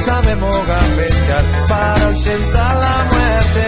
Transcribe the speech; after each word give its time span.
Sabemos 0.00 0.56
gambetear 0.66 1.44
para 1.68 2.06
ausentar 2.06 2.76
la 2.76 3.04
muerte. 3.12 3.66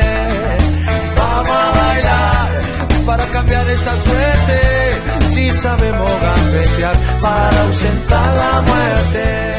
Vamos 1.17 1.51
a 1.51 1.71
bailar 1.71 3.07
para 3.07 3.27
cambiar 3.27 3.69
esta 3.69 3.93
suerte. 4.03 5.27
Si 5.27 5.51
sabemos 5.51 6.11
gambetear 6.21 6.97
para 7.21 7.63
ausentar 7.63 8.37
la 8.37 8.63
muerte. 8.63 9.53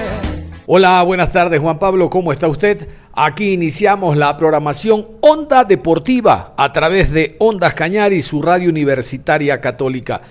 Hola, 0.66 1.04
buenas 1.04 1.32
tardes 1.32 1.59
Juan 1.59 1.77
Pablo, 1.77 2.09
¿cómo 2.09 2.32
está 2.32 2.48
usted? 2.48 2.88
Aquí 3.13 3.54
iniciamos 3.54 4.16
la 4.18 4.35
programación 4.38 5.05
Onda 5.21 5.66
Deportiva 5.66 6.54
a 6.58 6.71
través 6.71 7.12
de 7.12 7.35
Ondas 7.40 7.74
Cañar 7.74 8.13
y 8.13 8.21
su 8.21 8.41
radio 8.41 8.70
universitaria 8.70 9.60
católica. 9.60 10.21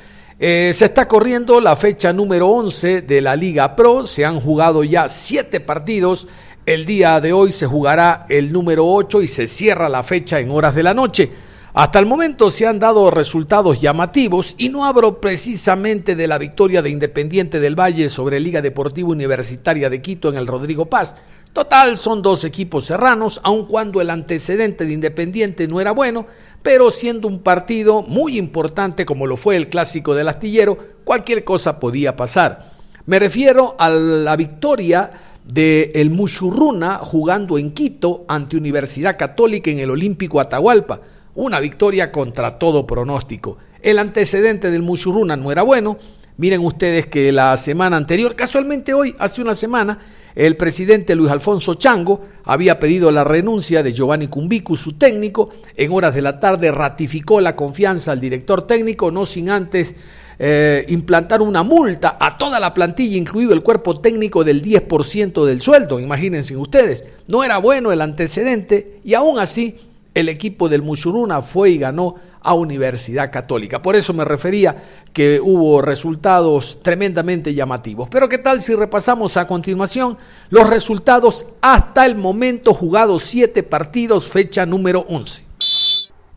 Eh, 0.44 0.72
se 0.74 0.86
está 0.86 1.06
corriendo 1.06 1.60
la 1.60 1.76
fecha 1.76 2.12
número 2.12 2.48
11 2.48 3.02
de 3.02 3.20
la 3.20 3.36
Liga 3.36 3.76
Pro, 3.76 4.08
se 4.08 4.24
han 4.24 4.40
jugado 4.40 4.82
ya 4.82 5.08
siete 5.08 5.60
partidos, 5.60 6.26
el 6.66 6.84
día 6.84 7.20
de 7.20 7.32
hoy 7.32 7.52
se 7.52 7.68
jugará 7.68 8.26
el 8.28 8.50
número 8.50 8.84
8 8.88 9.22
y 9.22 9.28
se 9.28 9.46
cierra 9.46 9.88
la 9.88 10.02
fecha 10.02 10.40
en 10.40 10.50
horas 10.50 10.74
de 10.74 10.82
la 10.82 10.94
noche. 10.94 11.30
Hasta 11.74 12.00
el 12.00 12.06
momento 12.06 12.50
se 12.50 12.66
han 12.66 12.80
dado 12.80 13.08
resultados 13.12 13.80
llamativos 13.80 14.56
y 14.58 14.68
no 14.68 14.84
hablo 14.84 15.20
precisamente 15.20 16.16
de 16.16 16.26
la 16.26 16.38
victoria 16.38 16.82
de 16.82 16.90
Independiente 16.90 17.60
del 17.60 17.78
Valle 17.78 18.08
sobre 18.08 18.40
Liga 18.40 18.60
Deportiva 18.60 19.10
Universitaria 19.10 19.88
de 19.88 20.02
Quito 20.02 20.28
en 20.28 20.34
el 20.34 20.48
Rodrigo 20.48 20.86
Paz. 20.86 21.14
Total, 21.52 21.98
son 21.98 22.22
dos 22.22 22.44
equipos 22.44 22.86
serranos, 22.86 23.38
aun 23.44 23.66
cuando 23.66 24.00
el 24.00 24.08
antecedente 24.08 24.86
de 24.86 24.92
Independiente 24.94 25.68
no 25.68 25.82
era 25.82 25.92
bueno, 25.92 26.26
pero 26.62 26.90
siendo 26.90 27.28
un 27.28 27.40
partido 27.40 28.02
muy 28.02 28.38
importante 28.38 29.04
como 29.04 29.26
lo 29.26 29.36
fue 29.36 29.56
el 29.56 29.68
clásico 29.68 30.14
del 30.14 30.28
astillero, 30.28 30.78
cualquier 31.04 31.44
cosa 31.44 31.80
podía 31.80 32.16
pasar. 32.16 32.72
Me 33.06 33.18
refiero 33.18 33.74
a 33.78 33.90
la 33.90 34.36
victoria 34.36 35.10
de 35.44 35.90
el 35.94 36.10
Mushurruna 36.10 36.98
jugando 36.98 37.58
en 37.58 37.72
Quito 37.72 38.24
ante 38.28 38.56
Universidad 38.56 39.18
Católica 39.18 39.70
en 39.70 39.80
el 39.80 39.90
Olímpico 39.90 40.40
Atahualpa, 40.40 41.00
una 41.34 41.58
victoria 41.58 42.12
contra 42.12 42.58
todo 42.58 42.86
pronóstico. 42.86 43.58
El 43.80 43.98
antecedente 43.98 44.70
del 44.70 44.82
Mushurruna 44.82 45.36
no 45.36 45.50
era 45.50 45.62
bueno. 45.62 45.98
Miren 46.36 46.64
ustedes 46.64 47.06
que 47.06 47.32
la 47.32 47.56
semana 47.56 47.96
anterior, 47.96 48.36
casualmente 48.36 48.94
hoy, 48.94 49.14
hace 49.18 49.42
una 49.42 49.54
semana, 49.54 49.98
el 50.34 50.56
presidente 50.56 51.14
Luis 51.14 51.30
Alfonso 51.30 51.74
Chango 51.74 52.20
había 52.44 52.78
pedido 52.78 53.10
la 53.10 53.24
renuncia 53.24 53.82
de 53.82 53.92
Giovanni 53.92 54.28
Cumbicu, 54.28 54.76
su 54.76 54.92
técnico. 54.92 55.50
En 55.76 55.92
horas 55.92 56.14
de 56.14 56.22
la 56.22 56.40
tarde 56.40 56.70
ratificó 56.70 57.40
la 57.40 57.54
confianza 57.54 58.12
al 58.12 58.20
director 58.20 58.62
técnico, 58.62 59.10
no 59.10 59.26
sin 59.26 59.50
antes 59.50 59.94
eh, 60.38 60.84
implantar 60.88 61.42
una 61.42 61.62
multa 61.62 62.16
a 62.18 62.36
toda 62.36 62.58
la 62.58 62.74
plantilla, 62.74 63.16
incluido 63.16 63.52
el 63.52 63.62
cuerpo 63.62 64.00
técnico 64.00 64.42
del 64.42 64.62
10% 64.62 65.44
del 65.44 65.60
sueldo. 65.60 66.00
Imagínense 66.00 66.56
ustedes, 66.56 67.04
no 67.28 67.44
era 67.44 67.58
bueno 67.58 67.92
el 67.92 68.00
antecedente 68.00 69.00
y 69.04 69.14
aún 69.14 69.38
así 69.38 69.76
el 70.14 70.28
equipo 70.28 70.68
del 70.68 70.82
Mushuruna 70.82 71.42
fue 71.42 71.70
y 71.70 71.78
ganó 71.78 72.16
a 72.42 72.54
Universidad 72.54 73.30
Católica. 73.30 73.82
Por 73.82 73.96
eso 73.96 74.12
me 74.12 74.24
refería 74.24 74.76
que 75.12 75.40
hubo 75.40 75.82
resultados 75.82 76.78
tremendamente 76.82 77.54
llamativos. 77.54 78.08
Pero 78.08 78.28
¿qué 78.28 78.38
tal 78.38 78.60
si 78.60 78.74
repasamos 78.74 79.36
a 79.36 79.46
continuación 79.46 80.18
los 80.50 80.68
resultados 80.68 81.46
hasta 81.60 82.06
el 82.06 82.16
momento 82.16 82.74
jugados 82.74 83.24
siete 83.24 83.62
partidos, 83.62 84.28
fecha 84.28 84.66
número 84.66 85.06
11? 85.08 85.44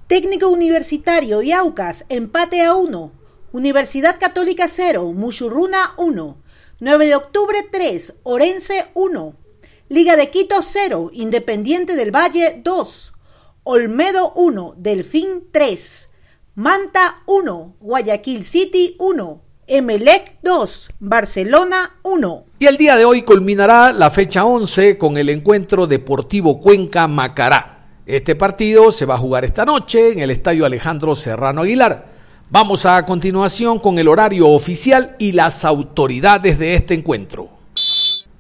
Técnico 0.07 0.49
Universitario 0.49 1.41
y 1.41 1.51
Aucas, 1.51 2.05
empate 2.09 2.63
a 2.63 2.75
uno. 2.75 3.11
Universidad 3.51 4.19
Católica 4.19 4.67
0, 4.69 5.13
Mushuruna 5.13 5.93
1. 5.97 6.37
9 6.79 7.05
de 7.07 7.15
octubre 7.15 7.57
3, 7.71 8.15
Orense 8.23 8.87
1. 8.93 9.35
Liga 9.87 10.15
de 10.15 10.29
Quito 10.29 10.61
0, 10.61 11.09
Independiente 11.13 11.95
del 11.95 12.13
Valle 12.13 12.59
2. 12.63 13.14
Olmedo 13.67 14.31
1, 14.35 14.75
Delfín 14.77 15.47
3, 15.51 16.09
Manta 16.53 17.23
1, 17.25 17.77
Guayaquil 17.79 18.45
City 18.45 18.95
1, 18.99 19.41
Emelec 19.65 20.37
2, 20.43 20.89
Barcelona 20.99 21.95
1. 22.03 22.45
Y 22.59 22.67
el 22.67 22.77
día 22.77 22.95
de 22.95 23.05
hoy 23.05 23.23
culminará 23.23 23.91
la 23.91 24.11
fecha 24.11 24.45
11 24.45 24.99
con 24.99 25.17
el 25.17 25.29
encuentro 25.29 25.87
Deportivo 25.87 26.59
Cuenca 26.59 27.07
Macará. 27.07 27.87
Este 28.05 28.35
partido 28.35 28.91
se 28.91 29.07
va 29.07 29.15
a 29.15 29.17
jugar 29.17 29.45
esta 29.45 29.65
noche 29.65 30.11
en 30.11 30.19
el 30.19 30.29
Estadio 30.29 30.67
Alejandro 30.67 31.15
Serrano 31.15 31.61
Aguilar. 31.63 32.05
Vamos 32.51 32.85
a 32.85 33.03
continuación 33.03 33.79
con 33.79 33.97
el 33.97 34.07
horario 34.07 34.47
oficial 34.47 35.15
y 35.17 35.31
las 35.31 35.65
autoridades 35.65 36.59
de 36.59 36.75
este 36.75 36.93
encuentro. 36.93 37.54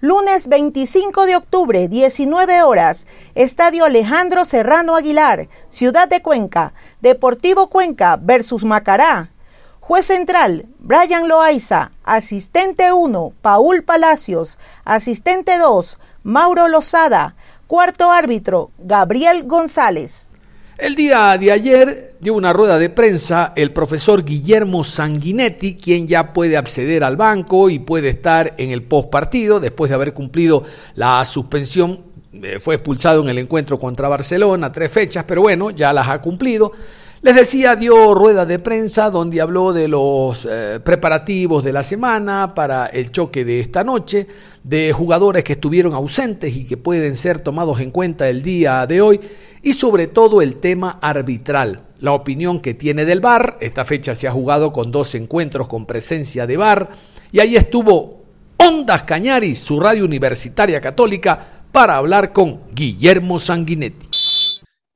Lunes 0.07 0.47
25 0.49 1.25
de 1.25 1.35
octubre, 1.35 1.87
19 1.87 2.61
horas, 2.61 3.07
Estadio 3.33 3.85
Alejandro 3.85 4.45
Serrano 4.45 4.95
Aguilar, 4.95 5.49
Ciudad 5.69 6.07
de 6.07 6.21
Cuenca, 6.21 6.75
Deportivo 7.01 7.71
Cuenca 7.71 8.15
versus 8.21 8.63
Macará. 8.63 9.31
Juez 9.79 10.05
central, 10.05 10.67
Brian 10.77 11.27
Loaiza. 11.27 11.89
Asistente 12.03 12.93
1, 12.93 13.33
Paul 13.41 13.81
Palacios. 13.83 14.59
Asistente 14.83 15.57
2, 15.57 15.97
Mauro 16.21 16.67
Lozada. 16.67 17.35
Cuarto 17.65 18.11
árbitro, 18.11 18.69
Gabriel 18.77 19.45
González. 19.47 20.31
El 20.77 20.95
día 20.95 21.37
de 21.37 21.53
ayer 21.53 22.15
dio 22.19 22.33
una 22.33 22.51
rueda 22.51 22.77
de 22.77 22.89
prensa 22.89 23.53
el 23.55 23.71
profesor 23.71 24.25
Guillermo 24.25 24.83
Sanguinetti, 24.83 25.75
quien 25.75 26.05
ya 26.05 26.33
puede 26.33 26.57
acceder 26.57 27.05
al 27.05 27.15
banco 27.15 27.69
y 27.69 27.79
puede 27.79 28.09
estar 28.09 28.55
en 28.57 28.71
el 28.71 28.83
post 28.83 29.09
partido 29.09 29.61
después 29.61 29.87
de 29.87 29.95
haber 29.95 30.13
cumplido 30.13 30.63
la 30.95 31.23
suspensión. 31.23 32.01
Eh, 32.33 32.59
fue 32.59 32.75
expulsado 32.75 33.21
en 33.21 33.29
el 33.29 33.37
encuentro 33.37 33.79
contra 33.79 34.09
Barcelona, 34.09 34.69
tres 34.69 34.91
fechas, 34.91 35.23
pero 35.25 35.43
bueno, 35.43 35.71
ya 35.71 35.93
las 35.93 36.09
ha 36.09 36.19
cumplido. 36.19 36.73
Les 37.21 37.33
decía, 37.33 37.77
dio 37.77 38.13
rueda 38.13 38.45
de 38.45 38.59
prensa 38.59 39.09
donde 39.09 39.39
habló 39.39 39.71
de 39.71 39.87
los 39.87 40.45
eh, 40.47 40.79
preparativos 40.83 41.63
de 41.63 41.73
la 41.73 41.81
semana 41.81 42.49
para 42.53 42.87
el 42.87 43.11
choque 43.11 43.45
de 43.45 43.61
esta 43.61 43.83
noche, 43.83 44.27
de 44.61 44.91
jugadores 44.91 45.43
que 45.43 45.53
estuvieron 45.53 45.93
ausentes 45.93 46.55
y 46.55 46.65
que 46.65 46.75
pueden 46.77 47.15
ser 47.15 47.39
tomados 47.39 47.79
en 47.79 47.91
cuenta 47.91 48.29
el 48.29 48.43
día 48.43 48.85
de 48.85 49.01
hoy, 49.01 49.19
y 49.65 49.73
sobre 49.73 50.07
todo 50.07 50.41
el 50.41 50.61
tema 50.61 50.99
arbitral, 51.01 51.87
la 51.99 52.13
opinión 52.13 52.61
que 52.61 52.73
tiene 52.73 53.03
del 53.03 53.19
VAR. 53.19 53.57
Esta 53.59 53.83
fecha 53.83 54.15
se 54.15 54.29
ha 54.29 54.31
jugado 54.31 54.71
con 54.71 54.91
dos 54.91 55.13
encuentros 55.15 55.67
con 55.67 55.85
presencia 55.85 56.47
de 56.47 56.55
VAR, 56.55 56.89
y 57.33 57.41
ahí 57.41 57.57
estuvo 57.57 58.23
Ondas 58.55 59.03
Cañaris, 59.03 59.59
su 59.59 59.77
radio 59.81 60.05
universitaria 60.05 60.79
católica, 60.79 61.65
para 61.73 61.97
hablar 61.97 62.31
con 62.31 62.61
Guillermo 62.73 63.39
Sanguinetti. 63.39 64.07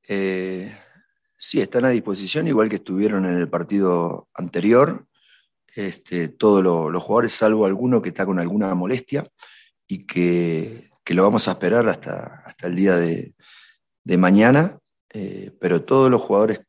Eh 0.08 0.72
Sí, 1.42 1.62
están 1.62 1.86
a 1.86 1.90
disposición, 1.90 2.48
igual 2.50 2.68
que 2.68 2.76
estuvieron 2.76 3.24
en 3.26 3.32
el 3.32 3.48
partido 3.48 4.28
anterior. 4.34 5.08
Este, 5.74 6.28
todos 6.28 6.62
los 6.62 7.02
jugadores, 7.02 7.32
salvo 7.32 7.66
alguno 7.66 8.02
que 8.02 8.10
está 8.10 8.26
con 8.26 8.40
alguna 8.40 8.76
molestia 8.76 9.26
y 9.88 10.06
que, 10.06 10.90
lo 11.06 11.24
vamos 11.24 11.48
a 11.48 11.54
esperar 11.54 11.88
hasta, 11.88 12.44
hasta 12.46 12.68
el 12.68 12.76
día 12.76 12.98
de, 12.98 13.36
mañana. 14.18 14.80
Eh, 15.12 15.52
pero 15.60 15.84
todos 15.84 16.12
los 16.12 16.22
jugadores, 16.22 16.62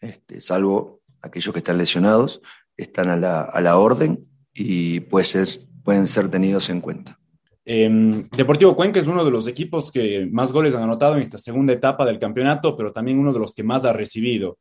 este, 0.00 0.40
salvo 0.40 1.02
aquellos 1.20 1.52
que 1.52 1.58
están 1.58 1.78
lesionados, 1.78 2.40
están 2.76 3.10
a 3.10 3.16
la, 3.16 3.42
a 3.42 3.60
la 3.60 3.76
orden 3.76 4.20
y 4.54 5.00
puede 5.00 5.24
ser, 5.24 5.48
pueden 5.84 6.06
ser 6.06 6.30
tenidos 6.30 6.70
en 6.70 6.80
cuenta. 6.80 7.18
Em, 7.64 8.28
Deportivo 8.30 8.74
Cuenca 8.74 8.98
es 8.98 9.06
uno 9.06 9.24
de 9.24 9.30
los 9.30 9.46
equipos 9.46 9.92
que 9.92 10.26
más 10.30 10.52
goles 10.52 10.74
han 10.74 10.82
anotado 10.82 11.16
en 11.16 11.22
esta 11.22 11.38
segunda 11.38 11.72
etapa 11.72 12.06
del 12.06 12.18
campeonato, 12.18 12.74
pero 12.74 12.92
también 12.92 13.18
uno 13.18 13.32
de 13.32 13.38
los 13.38 13.54
que 13.54 13.62
más 13.62 13.84
ha 13.84 13.92
recibido. 13.92 14.58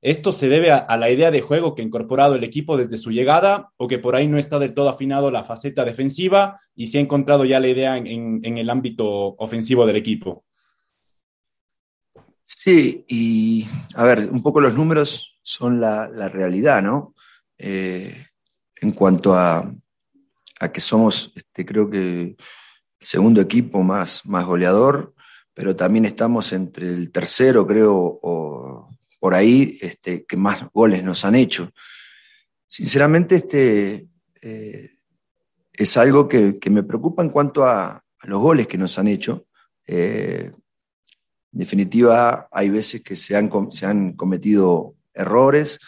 ¿Esto 0.00 0.30
se 0.30 0.48
debe 0.48 0.70
a, 0.70 0.96
la 0.96 1.10
idea 1.10 1.32
de 1.32 1.40
juego 1.40 1.74
que 1.74 1.82
ha 1.82 1.84
incorporado 1.84 2.36
el 2.36 2.44
equipo 2.44 2.76
desde 2.76 2.98
su 2.98 3.10
llegada 3.10 3.70
o 3.76 3.88
que 3.88 3.98
por 3.98 4.14
ahí 4.14 4.28
no 4.28 4.38
está 4.38 4.60
del 4.60 4.72
todo 4.72 4.88
afinado 4.88 5.32
la 5.32 5.42
faceta 5.42 5.84
defensiva 5.84 6.60
y 6.76 6.86
se 6.86 6.98
ha 6.98 7.00
encontrado 7.00 7.44
ya 7.44 7.58
la 7.58 7.68
idea 7.68 7.96
en, 7.96 8.40
el 8.44 8.70
ámbito 8.70 9.06
ofensivo 9.38 9.86
del 9.86 9.96
equipo? 9.96 10.44
Sí, 12.50 13.04
y 13.08 13.68
a 13.94 14.04
ver, 14.04 14.30
un 14.32 14.42
poco 14.42 14.62
los 14.62 14.72
números 14.72 15.38
son 15.42 15.82
la, 15.82 16.08
realidad, 16.30 16.82
¿no? 16.82 17.14
Eh, 17.58 18.26
en 18.80 18.92
cuanto 18.92 19.34
a, 19.34 19.70
que 20.72 20.80
somos, 20.80 21.30
este, 21.36 21.66
creo 21.66 21.90
que 21.90 21.98
el 21.98 22.36
segundo 22.98 23.42
equipo 23.42 23.82
más, 23.82 24.24
más 24.24 24.46
goleador, 24.46 25.14
pero 25.52 25.76
también 25.76 26.06
estamos 26.06 26.50
entre 26.54 26.88
el 26.88 27.12
tercero, 27.12 27.66
creo, 27.66 27.94
o 27.94 28.88
por 29.20 29.34
ahí, 29.34 29.78
este, 29.82 30.24
que 30.24 30.38
más 30.38 30.64
goles 30.72 31.04
nos 31.04 31.26
han 31.26 31.34
hecho. 31.34 31.70
Sinceramente, 32.66 33.34
este, 33.34 34.08
eh, 34.40 34.90
es 35.70 35.96
algo 35.98 36.26
que, 36.26 36.58
me 36.70 36.82
preocupa 36.82 37.22
en 37.22 37.28
cuanto 37.28 37.66
a, 37.66 38.02
los 38.22 38.40
goles 38.40 38.66
que 38.66 38.78
nos 38.78 38.98
han 38.98 39.08
hecho. 39.08 39.46
Eh, 39.86 40.50
en 41.52 41.58
definitiva, 41.58 42.48
hay 42.50 42.70
veces 42.70 43.02
que 43.02 43.16
se 43.16 43.36
han, 43.36 43.50
se 43.72 43.86
han 43.86 44.12
cometido 44.12 44.94
errores, 45.14 45.80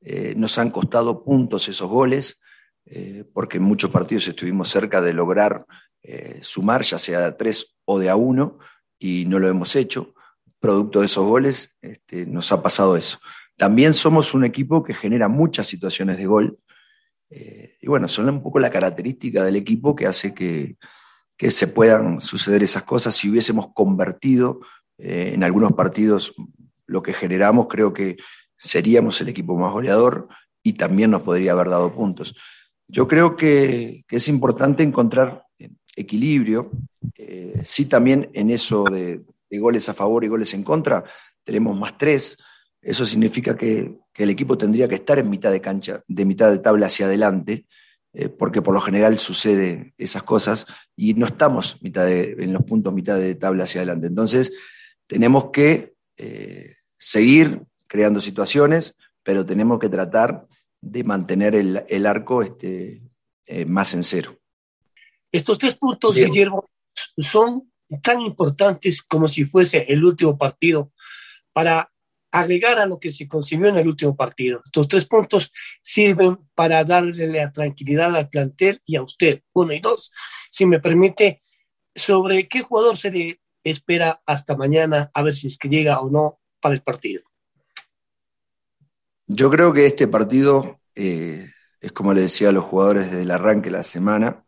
eh, 0.00 0.34
nos 0.36 0.58
han 0.58 0.70
costado 0.70 1.24
puntos 1.24 1.68
esos 1.68 1.88
goles, 1.88 2.40
porque 3.34 3.58
en 3.58 3.64
muchos 3.64 3.90
partidos 3.90 4.26
estuvimos 4.28 4.70
cerca 4.70 5.02
de 5.02 5.12
lograr 5.12 5.66
sumar, 6.40 6.82
ya 6.84 6.96
sea 6.96 7.20
de 7.20 7.32
tres 7.32 7.76
o 7.84 7.98
de 7.98 8.08
a 8.08 8.16
uno, 8.16 8.60
y 8.98 9.26
no 9.26 9.38
lo 9.38 9.46
hemos 9.46 9.76
hecho. 9.76 10.14
Producto 10.58 11.00
de 11.00 11.06
esos 11.06 11.26
goles, 11.26 11.76
este, 11.82 12.24
nos 12.24 12.50
ha 12.50 12.62
pasado 12.62 12.96
eso. 12.96 13.18
También 13.58 13.92
somos 13.92 14.32
un 14.32 14.46
equipo 14.46 14.82
que 14.82 14.94
genera 14.94 15.28
muchas 15.28 15.66
situaciones 15.66 16.16
de 16.16 16.24
gol, 16.24 16.58
eh, 17.30 17.76
y 17.80 17.86
bueno, 17.88 18.08
son 18.08 18.28
un 18.28 18.42
poco 18.42 18.58
la 18.58 18.70
característica 18.70 19.44
del 19.44 19.56
equipo 19.56 19.94
que 19.94 20.06
hace 20.06 20.34
que, 20.34 20.76
se 21.50 21.68
puedan 21.68 22.20
suceder 22.20 22.62
esas 22.62 22.82
cosas. 22.82 23.14
Si 23.14 23.30
hubiésemos 23.30 23.68
convertido 23.72 24.60
eh, 24.98 25.32
en 25.34 25.44
algunos 25.44 25.72
partidos 25.72 26.34
lo 26.86 27.02
que 27.02 27.12
generamos, 27.12 27.68
creo 27.68 27.92
que 27.92 28.16
seríamos 28.56 29.20
el 29.20 29.28
equipo 29.28 29.56
más 29.56 29.72
goleador 29.72 30.28
y 30.62 30.72
también 30.72 31.10
nos 31.10 31.22
podría 31.22 31.52
haber 31.52 31.68
dado 31.68 31.94
puntos. 31.94 32.34
Yo 32.88 33.06
creo 33.06 33.36
que, 33.36 34.04
es 34.08 34.28
importante 34.28 34.82
encontrar 34.82 35.44
equilibrio. 35.94 36.70
Eh, 37.16 37.60
sí, 37.64 37.86
también 37.86 38.30
en 38.32 38.50
eso 38.50 38.84
de, 38.84 39.22
goles 39.50 39.88
a 39.88 39.94
favor 39.94 40.24
y 40.24 40.28
goles 40.28 40.52
en 40.54 40.62
contra, 40.62 41.04
tenemos 41.44 41.78
más 41.78 41.96
tres. 41.96 42.38
Eso 42.80 43.04
significa 43.04 43.56
que, 43.56 43.96
el 44.14 44.30
equipo 44.30 44.58
tendría 44.58 44.88
que 44.88 44.96
estar 44.96 45.16
en 45.20 45.30
mitad 45.30 45.52
de 45.52 45.60
cancha, 45.60 46.02
de 46.08 46.24
mitad 46.24 46.50
de 46.50 46.58
tabla 46.58 46.86
hacia 46.86 47.06
adelante, 47.06 47.66
eh, 48.12 48.28
porque 48.28 48.62
por 48.62 48.74
lo 48.74 48.80
general 48.80 49.16
sucede 49.18 49.94
esas 49.96 50.24
cosas 50.24 50.66
y 50.96 51.14
no 51.14 51.26
estamos 51.26 51.80
mitad 51.82 52.10
en 52.10 52.52
los 52.52 52.64
puntos 52.64 52.92
mitad 52.92 53.16
de 53.16 53.36
tabla 53.36 53.62
hacia 53.62 53.82
adelante. 53.82 54.08
Entonces, 54.08 54.52
tenemos 55.08 55.50
que 55.50 55.94
eh, 56.16 56.76
seguir 56.96 57.62
creando 57.88 58.20
situaciones, 58.20 58.96
pero 59.24 59.44
tenemos 59.44 59.80
que 59.80 59.88
tratar 59.88 60.46
de 60.80 61.02
mantener 61.02 61.56
el, 61.56 62.06
arco 62.06 62.42
este, 62.42 63.02
eh, 63.46 63.64
más 63.64 63.94
en 63.94 64.04
cero. 64.04 64.38
Estos 65.32 65.58
tres 65.58 65.74
puntos, 65.74 66.14
Guillermo, 66.14 66.70
son 67.16 67.72
tan 68.02 68.20
importantes 68.20 69.02
como 69.02 69.26
si 69.26 69.44
fuese 69.44 69.84
el 69.88 70.04
último 70.04 70.38
partido 70.38 70.92
para 71.52 71.90
agregar 72.30 72.78
a 72.78 72.86
lo 72.86 73.00
que 73.00 73.10
se 73.10 73.26
consiguió 73.26 73.68
en 73.68 73.78
el 73.78 73.88
último 73.88 74.14
partido. 74.14 74.60
Estos 74.64 74.88
tres 74.88 75.06
puntos 75.06 75.50
sirven 75.82 76.38
para 76.54 76.84
darle 76.84 77.26
la 77.26 77.50
tranquilidad 77.50 78.14
al 78.14 78.28
plantel 78.28 78.80
y 78.84 78.96
a 78.96 79.02
usted. 79.02 79.42
Uno 79.54 79.72
y 79.72 79.80
dos, 79.80 80.12
si 80.50 80.66
me 80.66 80.80
permite, 80.80 81.40
sobre 81.94 82.46
qué 82.46 82.62
jugador 82.62 82.96
se 82.96 83.10
le 83.10 83.37
espera 83.64 84.22
hasta 84.26 84.56
mañana 84.56 85.10
a 85.14 85.22
ver 85.22 85.34
si 85.34 85.46
es 85.46 85.56
que 85.56 85.68
llega 85.68 86.00
o 86.00 86.10
no 86.10 86.40
para 86.60 86.74
el 86.74 86.82
partido. 86.82 87.22
Yo 89.26 89.50
creo 89.50 89.72
que 89.74 89.84
este 89.84 90.08
partido 90.08 90.80
eh, 90.94 91.46
es 91.80 91.92
como 91.92 92.14
le 92.14 92.22
decía 92.22 92.48
a 92.48 92.52
los 92.52 92.64
jugadores 92.64 93.10
desde 93.10 93.22
el 93.22 93.30
arranque 93.30 93.66
de 93.68 93.76
la 93.76 93.82
semana. 93.82 94.42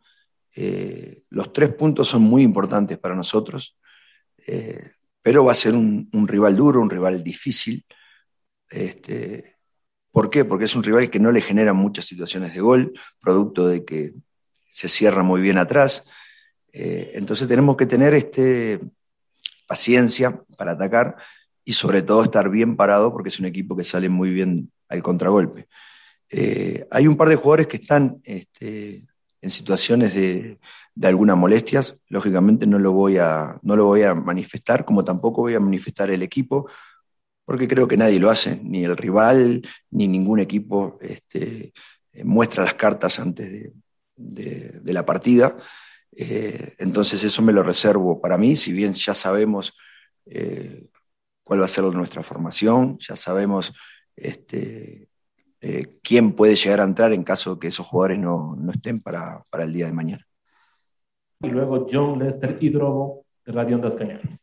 Eh, 0.55 1.21
los 1.29 1.53
tres 1.53 1.73
puntos 1.73 2.07
son 2.07 2.23
muy 2.23 2.41
importantes 2.41 2.97
para 2.97 3.15
nosotros. 3.15 3.77
Eh, 4.47 4.91
pero 5.21 5.45
va 5.45 5.51
a 5.51 5.55
ser 5.55 5.75
un, 5.75 6.09
rival 6.27 6.55
duro, 6.55 6.81
un 6.81 6.89
rival 6.89 7.23
difícil. 7.23 7.85
Este, 8.69 9.57
¿Por 10.11 10.31
qué? 10.31 10.45
Porque 10.45 10.65
es 10.65 10.75
un 10.75 10.83
rival 10.83 11.11
que 11.11 11.19
no 11.19 11.31
le 11.31 11.41
genera 11.41 11.73
muchas 11.73 12.05
situaciones 12.05 12.53
de 12.55 12.59
gol, 12.59 12.91
producto 13.19 13.67
de 13.67 13.85
que 13.85 14.13
se 14.67 14.89
cierra 14.89 15.21
muy 15.21 15.41
bien 15.41 15.59
atrás. 15.59 16.07
Entonces 16.73 17.47
tenemos 17.47 17.77
que 17.77 17.85
tener 17.85 18.15
este, 18.15 18.79
paciencia 19.71 20.43
para 20.57 20.73
atacar 20.73 21.15
y 21.63 21.71
sobre 21.71 22.01
todo 22.01 22.25
estar 22.25 22.49
bien 22.49 22.75
parado 22.75 23.13
porque 23.13 23.29
es 23.29 23.39
un 23.39 23.45
equipo 23.45 23.77
que 23.77 23.85
sale 23.85 24.09
muy 24.09 24.31
bien 24.31 24.69
al 24.89 25.01
contragolpe. 25.01 25.69
Eh, 26.29 26.85
hay 26.91 27.07
un 27.07 27.15
par 27.15 27.29
de 27.29 27.37
jugadores 27.37 27.67
que 27.67 27.77
están 27.77 28.19
este, 28.25 29.05
en 29.39 29.49
situaciones 29.49 30.13
de, 30.13 30.59
de 30.93 31.07
algunas 31.07 31.37
molestias. 31.37 31.95
Lógicamente 32.09 32.67
no 32.67 32.79
lo, 32.79 32.91
voy 32.91 33.17
a, 33.17 33.57
no 33.61 33.77
lo 33.77 33.85
voy 33.85 34.03
a 34.03 34.13
manifestar, 34.13 34.83
como 34.83 35.05
tampoco 35.05 35.43
voy 35.43 35.55
a 35.55 35.61
manifestar 35.61 36.09
el 36.09 36.21
equipo, 36.21 36.69
porque 37.45 37.69
creo 37.69 37.87
que 37.87 37.95
nadie 37.95 38.19
lo 38.19 38.29
hace, 38.29 38.59
ni 38.61 38.83
el 38.83 38.97
rival, 38.97 39.61
ni 39.89 40.09
ningún 40.09 40.41
equipo 40.41 40.99
este, 40.99 41.71
muestra 42.25 42.65
las 42.65 42.73
cartas 42.73 43.21
antes 43.21 43.71
de, 44.17 44.93
la 44.93 45.05
partida. 45.05 45.55
Eh, 46.15 46.75
entonces 46.79 47.23
eso 47.23 47.41
me 47.41 47.53
lo 47.53 47.63
reservo 47.63 48.19
para 48.19 48.37
mí, 48.37 48.55
si 48.55 48.73
bien 48.73 48.93
ya 48.93 49.13
sabemos 49.13 49.73
eh, 50.25 50.87
cuál 51.43 51.61
va 51.61 51.65
a 51.65 51.69
ser 51.69 51.83
nuestra 51.85 52.23
formación, 52.23 52.97
ya 52.99 53.15
sabemos 53.15 53.73
este, 54.15 55.07
quién 56.03 56.33
puede 56.33 56.55
llegar 56.55 56.81
a 56.81 56.85
entrar 56.85 57.13
en 57.13 57.23
caso 57.23 57.53
de 57.53 57.59
que 57.59 57.67
esos 57.67 57.85
jugadores 57.85 58.19
no, 58.19 58.57
estén 58.73 58.99
para 58.99 59.45
el 59.59 59.73
día 59.73 59.85
de 59.85 59.93
mañana 59.93 60.27
y 61.43 61.47
luego 61.47 61.87
John 61.91 62.19
Lester 62.19 62.57
Hidrobo 62.59 63.25
de 63.45 63.51
Radio 63.51 63.75
Ondas 63.75 63.95
Cañares. 63.95 64.41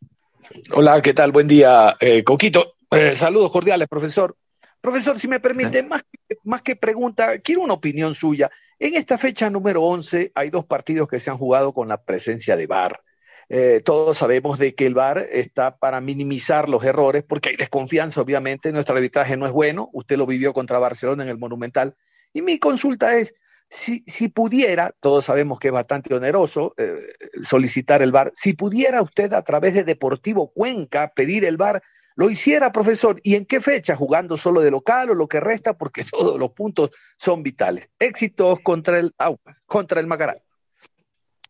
Hola, 0.75 1.00
¿qué 1.03 1.14
tal? 1.14 1.32
Buen 1.32 1.47
día, 1.47 1.97
eh, 2.00 2.25
Coquito. 2.25 2.75
Eh, 2.91 3.14
saludos 3.14 3.53
cordiales, 3.53 3.87
profesor. 3.88 4.37
Profesor, 4.81 5.19
si 5.19 5.29
me 5.29 5.41
permite, 5.41 5.82
más 5.82 6.03
que, 6.03 6.37
más 6.44 6.62
que 6.62 6.76
pregunta, 6.76 7.38
quiero 7.38 7.62
una 7.62 7.75
opinión 7.75 8.14
suya. 8.14 8.50
En 8.80 8.94
esta 8.94 9.19
fecha 9.19 9.50
número 9.50 9.82
11 9.82 10.30
hay 10.34 10.50
dos 10.50 10.64
partidos 10.64 11.08
que 11.08 11.19
se 11.19 11.30
han 11.30 11.38
jugado 11.38 11.72
con 11.72 11.88
la 11.88 12.02
presencia 12.04 12.56
de 12.56 12.66
VAR. 12.69 13.02
Eh, 13.48 13.80
todos 13.84 14.19
sabemos 14.19 14.58
de 14.58 14.75
que 14.75 14.86
el 14.86 14.94
VAR 14.94 15.26
está 15.32 15.78
para 15.78 16.00
minimizar 16.00 16.69
los 16.69 16.84
errores 16.84 17.25
porque 17.26 17.48
hay 17.48 17.56
desconfianza, 17.56 18.20
obviamente, 18.20 18.70
nuestro 18.70 18.94
arbitraje 18.94 19.36
no 19.36 19.47
es 19.47 19.52
bueno, 19.52 19.90
usted 19.92 20.16
lo 20.16 20.26
vivió 20.26 20.52
contra 20.52 20.78
Barcelona 20.78 21.25
en 21.25 21.30
el 21.30 21.38
Monumental. 21.38 21.97
Y 22.32 22.42
mi 22.42 22.58
consulta 22.58 23.16
es, 23.16 23.35
si, 23.68 24.28
pudiera, 24.28 24.94
todos 25.00 25.25
sabemos 25.25 25.58
que 25.58 25.68
es 25.68 25.75
bastante 25.75 26.14
oneroso 26.14 26.75
eh, 26.76 26.94
solicitar 27.42 28.00
el 28.02 28.12
VAR, 28.12 28.30
si 28.35 28.52
pudiera 28.52 29.02
usted 29.02 29.32
a 29.32 29.42
través 29.42 29.75
de 29.75 29.82
Deportivo 29.82 30.52
Cuenca 30.52 31.12
pedir 31.16 31.44
el 31.44 31.56
VAR, 31.56 31.82
lo 32.18 32.28
hiciera, 32.28 32.72
profesor, 32.72 33.20
¿y 33.22 33.37
en 33.37 33.46
qué 33.46 33.60
fecha? 33.60 33.96
¿Jugando 33.96 34.37
solo 34.37 34.60
de 34.60 34.70
local 34.70 35.10
o 35.10 35.14
lo 35.14 35.28
que 35.28 35.40
resta? 35.40 35.78
Porque 35.78 36.04
todos 36.10 36.38
los 36.38 36.50
puntos 36.50 36.90
son 37.16 37.42
vitales. 37.42 37.88
Éxitos 37.98 38.60
contra 38.60 38.98
el 38.98 39.14
Aucas, 39.16 39.62
contra 39.66 40.00
el 40.00 40.06
Macará. 40.06 40.37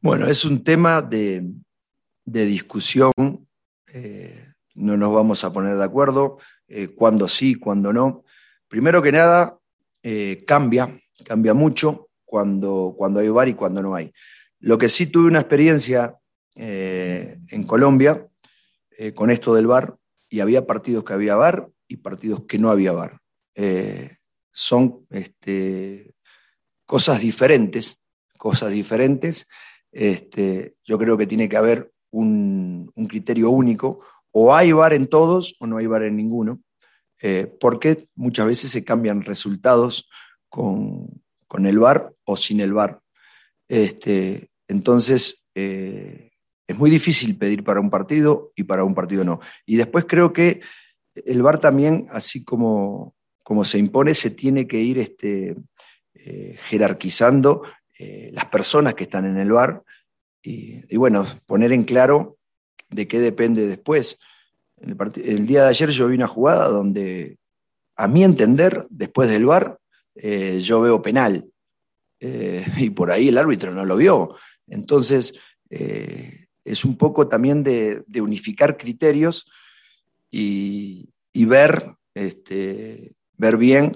Bueno, 0.00 0.26
es 0.26 0.44
un 0.44 0.62
tema 0.62 1.02
de, 1.02 1.42
discusión. 2.24 3.12
Eh, 3.92 4.52
no 4.74 4.96
nos 4.96 5.14
vamos 5.14 5.42
a 5.42 5.52
poner 5.52 5.76
de 5.76 5.84
acuerdo 5.84 6.38
eh, 6.68 6.88
cuándo 6.88 7.26
sí, 7.26 7.54
cuándo 7.54 7.92
no. 7.92 8.24
Primero 8.68 9.02
que 9.02 9.12
nada, 9.12 9.58
cambia, 10.46 11.00
cambia 11.24 11.54
mucho 11.54 12.08
cuando, 12.24 12.94
cuando 12.96 13.20
hay 13.20 13.28
VAR 13.30 13.48
y 13.48 13.54
cuando 13.54 13.82
no 13.82 13.94
hay. 13.94 14.12
Lo 14.60 14.76
que 14.76 14.88
sí 14.88 15.06
tuve 15.06 15.28
una 15.28 15.40
experiencia 15.40 16.18
eh, 16.60 17.38
en 17.50 17.62
Colombia 17.62 18.26
eh, 18.98 19.14
con 19.14 19.30
esto 19.30 19.54
del 19.54 19.68
VAR, 19.68 19.96
y 20.28 20.40
había 20.40 20.66
partidos 20.66 21.04
que 21.04 21.12
había 21.12 21.36
VAR 21.36 21.68
y 21.86 21.98
partidos 21.98 22.44
que 22.44 22.58
no 22.58 22.70
había 22.70 22.92
VAR. 22.92 23.20
Eh, 23.54 24.16
son 24.52 25.06
este, 25.10 26.14
cosas 26.86 27.20
diferentes, 27.20 28.02
cosas 28.36 28.70
diferentes. 28.70 29.46
Este, 29.92 30.74
yo 30.84 30.98
creo 30.98 31.16
que 31.16 31.26
tiene 31.26 31.48
que 31.48 31.56
haber 31.56 31.92
un, 32.10 32.90
un, 32.94 33.06
criterio 33.06 33.50
único, 33.50 34.00
o 34.30 34.54
hay 34.54 34.72
VAR 34.72 34.92
en 34.92 35.06
todos 35.06 35.56
o 35.60 35.66
no 35.66 35.78
hay 35.78 35.86
VAR 35.86 36.02
en 36.02 36.16
ninguno, 36.16 36.62
porque 37.60 38.08
muchas 38.14 38.46
veces 38.46 38.70
se 38.70 38.84
cambian 38.84 39.22
resultados 39.22 40.08
con, 40.48 41.22
con 41.46 41.66
el 41.66 41.78
VAR 41.78 42.14
o 42.24 42.36
sin 42.36 42.60
el 42.60 42.72
VAR. 42.72 43.00
Este, 43.68 44.50
entonces, 44.68 45.44
eh, 45.54 46.27
es 46.68 46.76
muy 46.76 46.90
difícil 46.90 47.36
pedir 47.36 47.64
para 47.64 47.80
un 47.80 47.88
partido 47.88 48.52
y 48.54 48.64
para 48.64 48.84
un 48.84 48.94
partido 48.94 49.24
no. 49.24 49.40
Y 49.64 49.76
después 49.76 50.04
creo 50.06 50.34
que 50.34 50.60
el 51.14 51.42
VAR 51.42 51.58
también, 51.58 52.06
así 52.10 52.44
como, 52.44 53.14
como 53.42 53.64
se 53.64 53.78
impone, 53.78 54.12
se 54.12 54.30
tiene 54.30 54.68
que 54.68 54.78
ir 54.78 54.98
este, 54.98 55.56
eh, 56.14 56.58
jerarquizando 56.68 57.62
eh, 57.98 58.30
las 58.34 58.44
personas 58.46 58.94
que 58.94 59.04
están 59.04 59.24
en 59.24 59.38
el 59.38 59.50
VAR 59.50 59.82
y, 60.42 60.96
bueno, 60.96 61.26
poner 61.46 61.72
en 61.72 61.84
claro 61.84 62.38
de 62.90 63.08
qué 63.08 63.18
depende 63.18 63.66
después. 63.66 64.18
el, 64.76 65.46
día 65.46 65.64
de 65.64 65.68
ayer 65.68 65.90
yo 65.90 66.08
vi 66.08 66.16
una 66.16 66.26
jugada 66.26 66.68
donde, 66.68 67.38
a 67.96 68.08
mi 68.08 68.24
entender, 68.24 68.86
después 68.90 69.30
del 69.30 69.46
VAR, 69.46 69.78
eh, 70.14 70.60
yo 70.62 70.82
veo 70.82 71.00
penal. 71.00 71.46
Y 72.20 72.90
por 72.90 73.10
ahí 73.10 73.28
el 73.28 73.38
árbitro 73.38 73.72
no 73.72 73.84
lo 73.84 73.96
vio. 73.96 74.36
Entonces, 74.66 75.34
es 76.70 76.84
un 76.84 76.96
poco 76.96 77.28
también 77.28 77.62
de, 77.62 78.04
unificar 78.20 78.76
criterios 78.76 79.50
y, 80.30 81.10
ver, 81.34 81.94
este, 82.14 83.14
ver 83.36 83.56
bien 83.56 83.92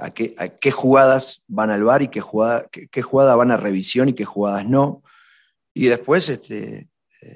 a, 0.00 0.10
qué, 0.10 0.34
a, 0.38 0.48
qué, 0.48 0.70
jugadas 0.70 1.44
van 1.46 1.70
al 1.70 1.84
VAR 1.84 2.02
y 2.02 2.08
qué 2.08 2.20
jugada, 2.20 2.68
qué, 2.70 3.02
jugada 3.02 3.36
van 3.36 3.50
a 3.50 3.56
revisión 3.56 4.08
y 4.08 4.14
qué 4.14 4.24
jugadas 4.24 4.66
no. 4.66 5.02
Y 5.74 5.86
después, 5.86 6.28
este, 6.28 6.88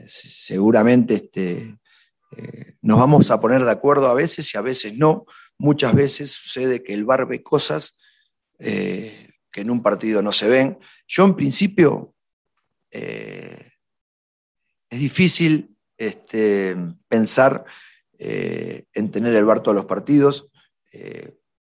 seguramente, 0.06 1.14
este, 1.14 1.76
nos 2.80 2.98
vamos 2.98 3.30
a 3.30 3.40
poner 3.40 3.64
de 3.64 3.70
acuerdo 3.70 4.08
a 4.08 4.14
veces 4.14 4.52
y 4.54 4.58
a 4.58 4.62
veces 4.62 4.96
no. 4.96 5.26
Muchas 5.58 5.94
veces 5.94 6.32
sucede 6.32 6.82
que 6.82 6.94
el 6.94 7.04
VAR 7.04 7.26
ve 7.26 7.42
cosas 7.42 7.96
eh, 8.58 9.30
que 9.50 9.60
en 9.60 9.70
un 9.70 9.82
partido 9.82 10.22
no 10.22 10.32
se 10.32 10.48
ven. 10.48 10.78
Yo 11.06 11.24
en 11.24 11.36
principio 11.36 12.14
eh, 12.90 13.71
es 14.92 15.00
difícil 15.00 15.75
este, 15.96 16.76
pensar 17.08 17.64
eh, 18.18 18.84
en 18.94 19.11
tener 19.11 19.34
el 19.34 19.44
VAR 19.44 19.62
todos 19.62 19.75
los 19.75 19.87
partidos, 19.87 20.49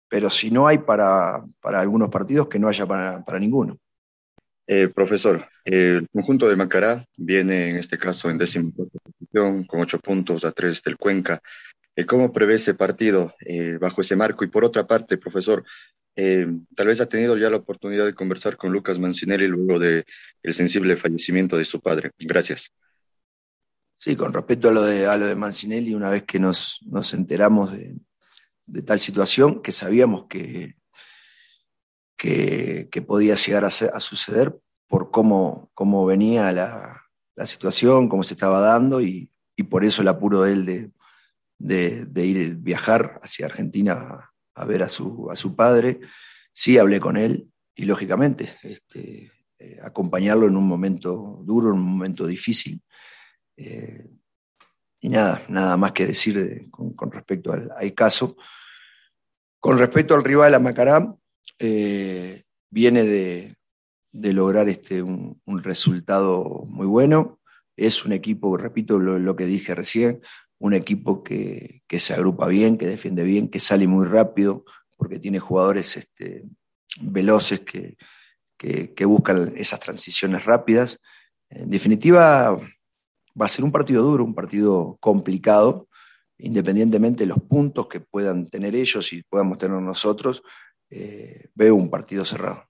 pero 0.09 0.29
si 0.29 0.51
no 0.51 0.67
hay 0.67 0.79
para, 0.79 1.41
algunos 1.63 2.09
partidos, 2.09 2.49
que 2.49 2.59
no 2.59 2.67
haya 2.67 2.85
para, 2.85 3.39
ninguno. 3.39 3.79
profesor, 4.93 5.47
el 5.63 6.05
conjunto 6.11 6.49
de 6.49 6.57
Macará 6.57 7.05
viene 7.17 7.69
en 7.69 7.77
este 7.77 7.97
caso 7.97 8.29
en 8.29 8.37
décima 8.37 8.71
posición 8.75 9.63
con 9.63 9.79
ocho 9.79 9.99
puntos 9.99 10.43
a 10.43 10.51
tres 10.51 10.83
del 10.83 10.97
Cuenca. 10.97 11.41
¿Cómo 12.07 12.33
prevé 12.33 12.55
ese 12.55 12.73
partido 12.73 13.33
bajo 13.79 14.01
ese 14.01 14.17
marco? 14.17 14.43
Y 14.43 14.47
por 14.47 14.65
otra 14.65 14.85
parte, 14.85 15.17
profesor, 15.17 15.63
eh, 16.15 16.45
tal 16.75 16.87
vez 16.87 16.99
ha 16.99 17.05
tenido 17.05 17.37
ya 17.37 17.49
la 17.49 17.57
oportunidad 17.57 18.05
de 18.05 18.13
conversar 18.13 18.57
con 18.57 18.71
Lucas 18.71 18.99
Mancinelli 18.99 19.47
luego 19.47 19.79
del 19.79 20.05
el 20.43 20.53
sensible 20.53 20.97
fallecimiento 20.97 21.57
de 21.57 21.65
su 21.65 21.79
padre. 21.81 22.11
Gracias. 22.19 22.71
Sí, 24.03 24.15
con 24.15 24.33
respecto 24.33 24.69
a 24.69 24.71
lo 24.71 24.81
de, 24.81 25.05
a 25.05 25.15
lo 25.15 25.27
de 25.27 25.35
Mancinelli, 25.35 25.93
una 25.93 26.09
vez 26.09 26.23
que 26.23 26.39
nos, 26.39 26.79
nos 26.87 27.13
enteramos 27.13 27.71
de, 27.71 28.01
tal 28.83 28.97
situación, 28.97 29.61
que 29.61 29.71
sabíamos 29.71 30.25
que, 30.25 30.75
que, 32.17 33.03
podía 33.05 33.35
llegar 33.35 33.63
a, 33.63 33.69
suceder 33.69 34.59
por 34.87 35.11
cómo, 35.11 35.69
cómo 35.75 36.03
venía 36.07 36.51
la, 36.51 36.99
la, 37.35 37.45
situación, 37.45 38.09
cómo 38.09 38.23
se 38.23 38.33
estaba 38.33 38.59
dando, 38.59 39.01
y, 39.01 39.29
y, 39.55 39.63
por 39.65 39.85
eso 39.85 40.01
el 40.01 40.07
apuro 40.07 40.41
de 40.41 40.53
él 40.53 40.65
de, 40.65 40.91
de, 41.59 42.05
de 42.05 42.25
ir 42.25 42.55
viajar 42.55 43.19
hacia 43.21 43.45
Argentina 43.45 44.31
a 44.55 44.65
ver 44.65 44.81
a 44.81 44.89
su, 44.89 45.29
a 45.29 45.35
su 45.35 45.55
padre. 45.55 45.99
Sí 46.51 46.79
hablé 46.79 46.99
con 46.99 47.17
él 47.17 47.51
y 47.75 47.85
lógicamente 47.85 48.57
este, 48.63 49.31
eh, 49.59 49.77
acompañarlo 49.83 50.47
en 50.47 50.57
un 50.57 50.67
momento 50.67 51.43
duro, 51.45 51.67
en 51.67 51.75
un 51.75 51.85
momento 51.85 52.25
difícil. 52.25 52.81
Eh, 53.57 54.07
y 54.99 55.09
nada, 55.09 55.43
nada 55.47 55.77
más 55.77 55.91
que 55.93 56.07
decir 56.07 56.69
con, 56.71 57.11
respecto 57.11 57.51
al, 57.51 57.93
caso. 57.93 58.37
Con 59.59 59.77
respecto 59.77 60.15
al 60.15 60.23
rival, 60.23 60.53
a 60.53 60.59
Macará, 60.59 61.15
eh, 61.59 62.43
viene 62.69 63.03
de, 63.03 63.55
lograr 64.13 64.69
este, 64.69 65.01
un, 65.01 65.39
resultado 65.63 66.65
muy 66.67 66.85
bueno. 66.85 67.39
Es 67.75 68.05
un 68.05 68.11
equipo, 68.11 68.57
repito 68.57 68.99
lo 68.99 69.35
que 69.35 69.45
dije 69.45 69.73
recién, 69.73 70.21
un 70.61 70.75
equipo 70.75 71.23
que, 71.23 71.81
se 71.89 72.13
agrupa 72.13 72.47
bien, 72.47 72.77
que 72.77 72.87
defiende 72.87 73.23
bien, 73.23 73.49
que 73.49 73.59
sale 73.59 73.87
muy 73.87 74.05
rápido, 74.05 74.63
porque 74.95 75.17
tiene 75.17 75.39
jugadores 75.39 75.97
este, 75.97 76.43
veloces 77.01 77.61
que, 77.61 77.97
buscan 79.05 79.53
esas 79.57 79.79
transiciones 79.79 80.45
rápidas. 80.45 80.99
En 81.49 81.71
definitiva, 81.71 82.59
va 83.39 83.45
a 83.45 83.49
ser 83.49 83.65
un 83.65 83.71
partido 83.71 84.03
duro, 84.03 84.23
un 84.23 84.35
partido 84.35 84.97
complicado, 84.99 85.87
independientemente 86.37 87.23
de 87.23 87.27
los 87.27 87.41
puntos 87.41 87.87
que 87.87 87.99
puedan 87.99 88.47
tener 88.47 88.75
ellos 88.75 89.13
y 89.13 89.23
podamos 89.23 89.57
tener 89.57 89.81
nosotros, 89.81 90.43
eh, 90.89 91.47
veo 91.55 91.75
un 91.75 91.89
partido 91.89 92.25
cerrado. 92.25 92.65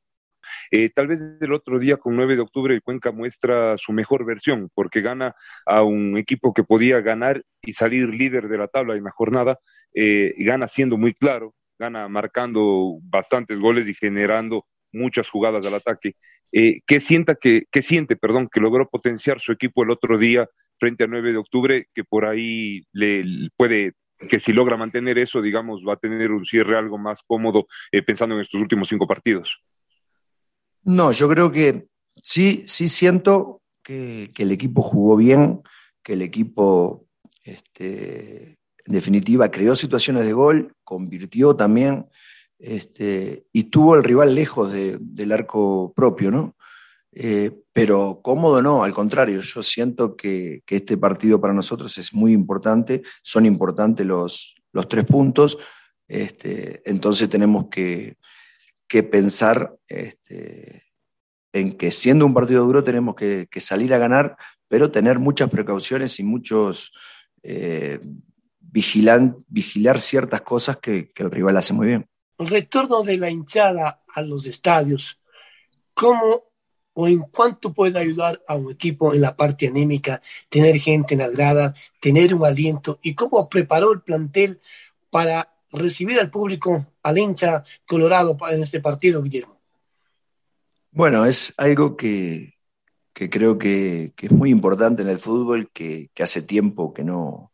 Eh, 0.70 0.90
tal 0.90 1.08
vez 1.08 1.20
el 1.40 1.54
otro 1.54 1.80
día 1.80 1.98
con 1.98 2.16
9 2.16 2.36
de 2.36 2.42
octubre 2.42 2.74
el 2.74 2.82
Cuenca 2.82 3.12
muestra 3.12 3.78
su 3.78 3.94
mejor 3.94 4.26
versión 4.26 4.70
porque 4.74 5.02
gana 5.02 5.36
a 5.66 5.84
un 5.84 6.18
equipo 6.18 6.54
que 6.54 6.64
podía 6.64 7.02
ganar 7.02 7.44
y 7.62 7.74
salir 7.74 8.10
líder 8.10 8.48
de 8.48 8.58
la 8.58 8.68
tabla 8.68 8.96
en 8.96 9.04
la 9.04 9.12
jornada 9.12 9.60
eh, 9.94 10.34
gana 10.38 10.68
siendo 10.68 10.98
muy 10.98 11.14
claro, 11.14 11.54
gana 11.78 12.08
marcando 12.08 13.00
bastantes 13.04 13.60
goles 13.60 13.88
y 13.88 13.94
generando 13.94 14.66
muchas 14.92 15.30
jugadas 15.30 15.66
al 15.66 15.74
ataque. 15.74 16.16
Eh, 16.52 16.82
¿qué, 16.86 17.00
sienta 17.00 17.36
que, 17.36 17.64
¿Qué 17.72 17.82
siente, 17.82 18.16
perdón, 18.16 18.50
que 18.52 18.60
logró 18.60 18.90
potenciar 18.90 19.40
su 19.40 19.52
equipo 19.52 19.84
el 19.84 19.92
otro 19.92 20.18
día 20.18 20.50
frente 20.80 21.04
a 21.04 21.08
9 21.08 21.32
de 21.32 21.38
octubre, 21.38 21.88
que 21.94 22.04
por 22.04 22.26
ahí 22.26 22.84
le 22.92 23.50
puede 23.56 23.94
que 24.30 24.40
si 24.40 24.54
logra 24.54 24.78
mantener 24.78 25.18
eso, 25.18 25.42
digamos, 25.42 25.82
va 25.88 25.94
a 25.94 25.98
tener 25.98 26.32
un 26.32 26.46
cierre 26.46 26.78
algo 26.78 27.00
más 27.00 27.22
cómodo 27.26 27.66
pensando 28.06 28.36
en 28.36 28.42
estos 28.42 28.62
últimos 28.62 28.88
cinco 28.88 29.08
partidos. 29.08 29.50
No, 30.84 31.12
yo 31.12 31.28
creo 31.30 31.52
que 31.52 31.88
sí, 32.22 32.64
sí 32.66 32.88
siento 32.88 33.62
que, 33.84 34.32
el 34.38 34.52
equipo 34.52 34.82
jugó 34.82 35.18
bien, 35.18 35.62
que 36.04 36.14
el 36.14 36.22
equipo, 36.22 37.06
este, 37.44 38.58
en 38.86 38.94
definitiva, 38.94 39.52
creó 39.52 39.76
situaciones 39.76 40.26
de 40.26 40.34
gol, 40.34 40.74
convirtió 40.84 41.56
también, 41.56 42.08
este, 42.62 43.46
y 43.52 43.66
tuvo 43.66 43.96
el 43.96 44.04
rival 44.04 44.36
lejos 44.36 44.72
del 44.72 45.32
arco 45.32 45.94
propio, 45.96 46.32
¿no? 46.32 46.56
Eh, 47.14 47.52
pero 47.74 48.22
cómodo 48.24 48.62
no, 48.62 48.84
al 48.84 48.94
contrario, 48.94 49.42
yo 49.42 49.64
siento 49.64 50.16
que, 50.16 50.64
este 50.68 50.98
partido 50.98 51.42
para 51.42 51.54
nosotros 51.54 51.98
es 51.98 52.14
muy 52.14 52.32
importante, 52.32 53.04
son 53.22 53.46
importantes 53.46 54.06
los, 54.06 54.56
tres 54.88 55.06
puntos, 55.06 55.58
este, 56.08 56.82
entonces 56.86 57.30
tenemos 57.30 57.68
que, 57.70 58.18
que 58.88 59.04
pensar 59.04 59.76
este, 59.88 60.84
en 61.54 61.78
que 61.78 61.92
siendo 61.92 62.26
un 62.26 62.34
partido 62.34 62.66
duro 62.66 62.84
tenemos 62.84 63.16
que, 63.16 63.48
salir 63.60 63.94
a 63.94 63.98
ganar, 63.98 64.38
pero 64.68 64.92
tener 64.92 65.20
muchas 65.20 65.50
precauciones 65.50 66.20
y 66.20 66.24
muchos 66.24 66.94
eh, 67.44 68.00
vigilar 68.60 70.00
ciertas 70.00 70.42
cosas 70.42 70.78
que, 70.78 71.10
el 71.16 71.32
rival 71.32 71.58
hace 71.58 71.74
muy 71.74 71.88
bien. 71.88 72.11
El 72.42 72.48
retorno 72.48 73.04
de 73.04 73.18
la 73.18 73.30
hinchada 73.30 74.02
a 74.14 74.22
los 74.24 74.48
estadios, 74.48 75.20
¿cómo 75.94 76.52
o 76.94 77.08
en 77.08 77.20
cuánto 77.20 77.72
puede 77.72 78.00
ayudar 78.00 78.42
a 78.48 78.56
un 78.56 78.72
equipo 78.72 79.14
en 79.14 79.22
la 79.22 79.36
parte 79.36 79.68
anímica, 79.68 80.22
tener 80.50 80.80
gente 80.80 81.14
en 81.14 81.20
la 81.20 81.30
grada, 81.30 81.76
tener 82.00 82.34
un 82.34 82.44
aliento 82.44 83.00
y 83.04 83.14
cómo 83.14 83.48
preparó 83.48 83.94
el 83.94 84.02
plantel 84.02 84.60
para 85.12 85.54
recibir 85.72 86.20
al 86.20 86.32
público, 86.32 86.88
al 87.04 87.20
hincha 87.20 87.64
colorado 87.86 88.36
en 88.50 88.64
este 88.64 88.80
partido, 88.80 89.22
Guillermo? 89.22 89.60
Bueno, 90.92 91.26
es 91.26 91.54
algo 91.58 91.96
que, 91.96 92.56
creo 93.14 93.60
que, 93.60 94.14
es 94.18 94.32
muy 94.32 94.50
importante 94.50 95.04
en 95.04 95.10
el 95.10 95.20
fútbol, 95.20 95.70
que, 95.72 96.10
hace 96.20 96.42
tiempo 96.42 96.92
que 96.92 97.04
no, 97.04 97.52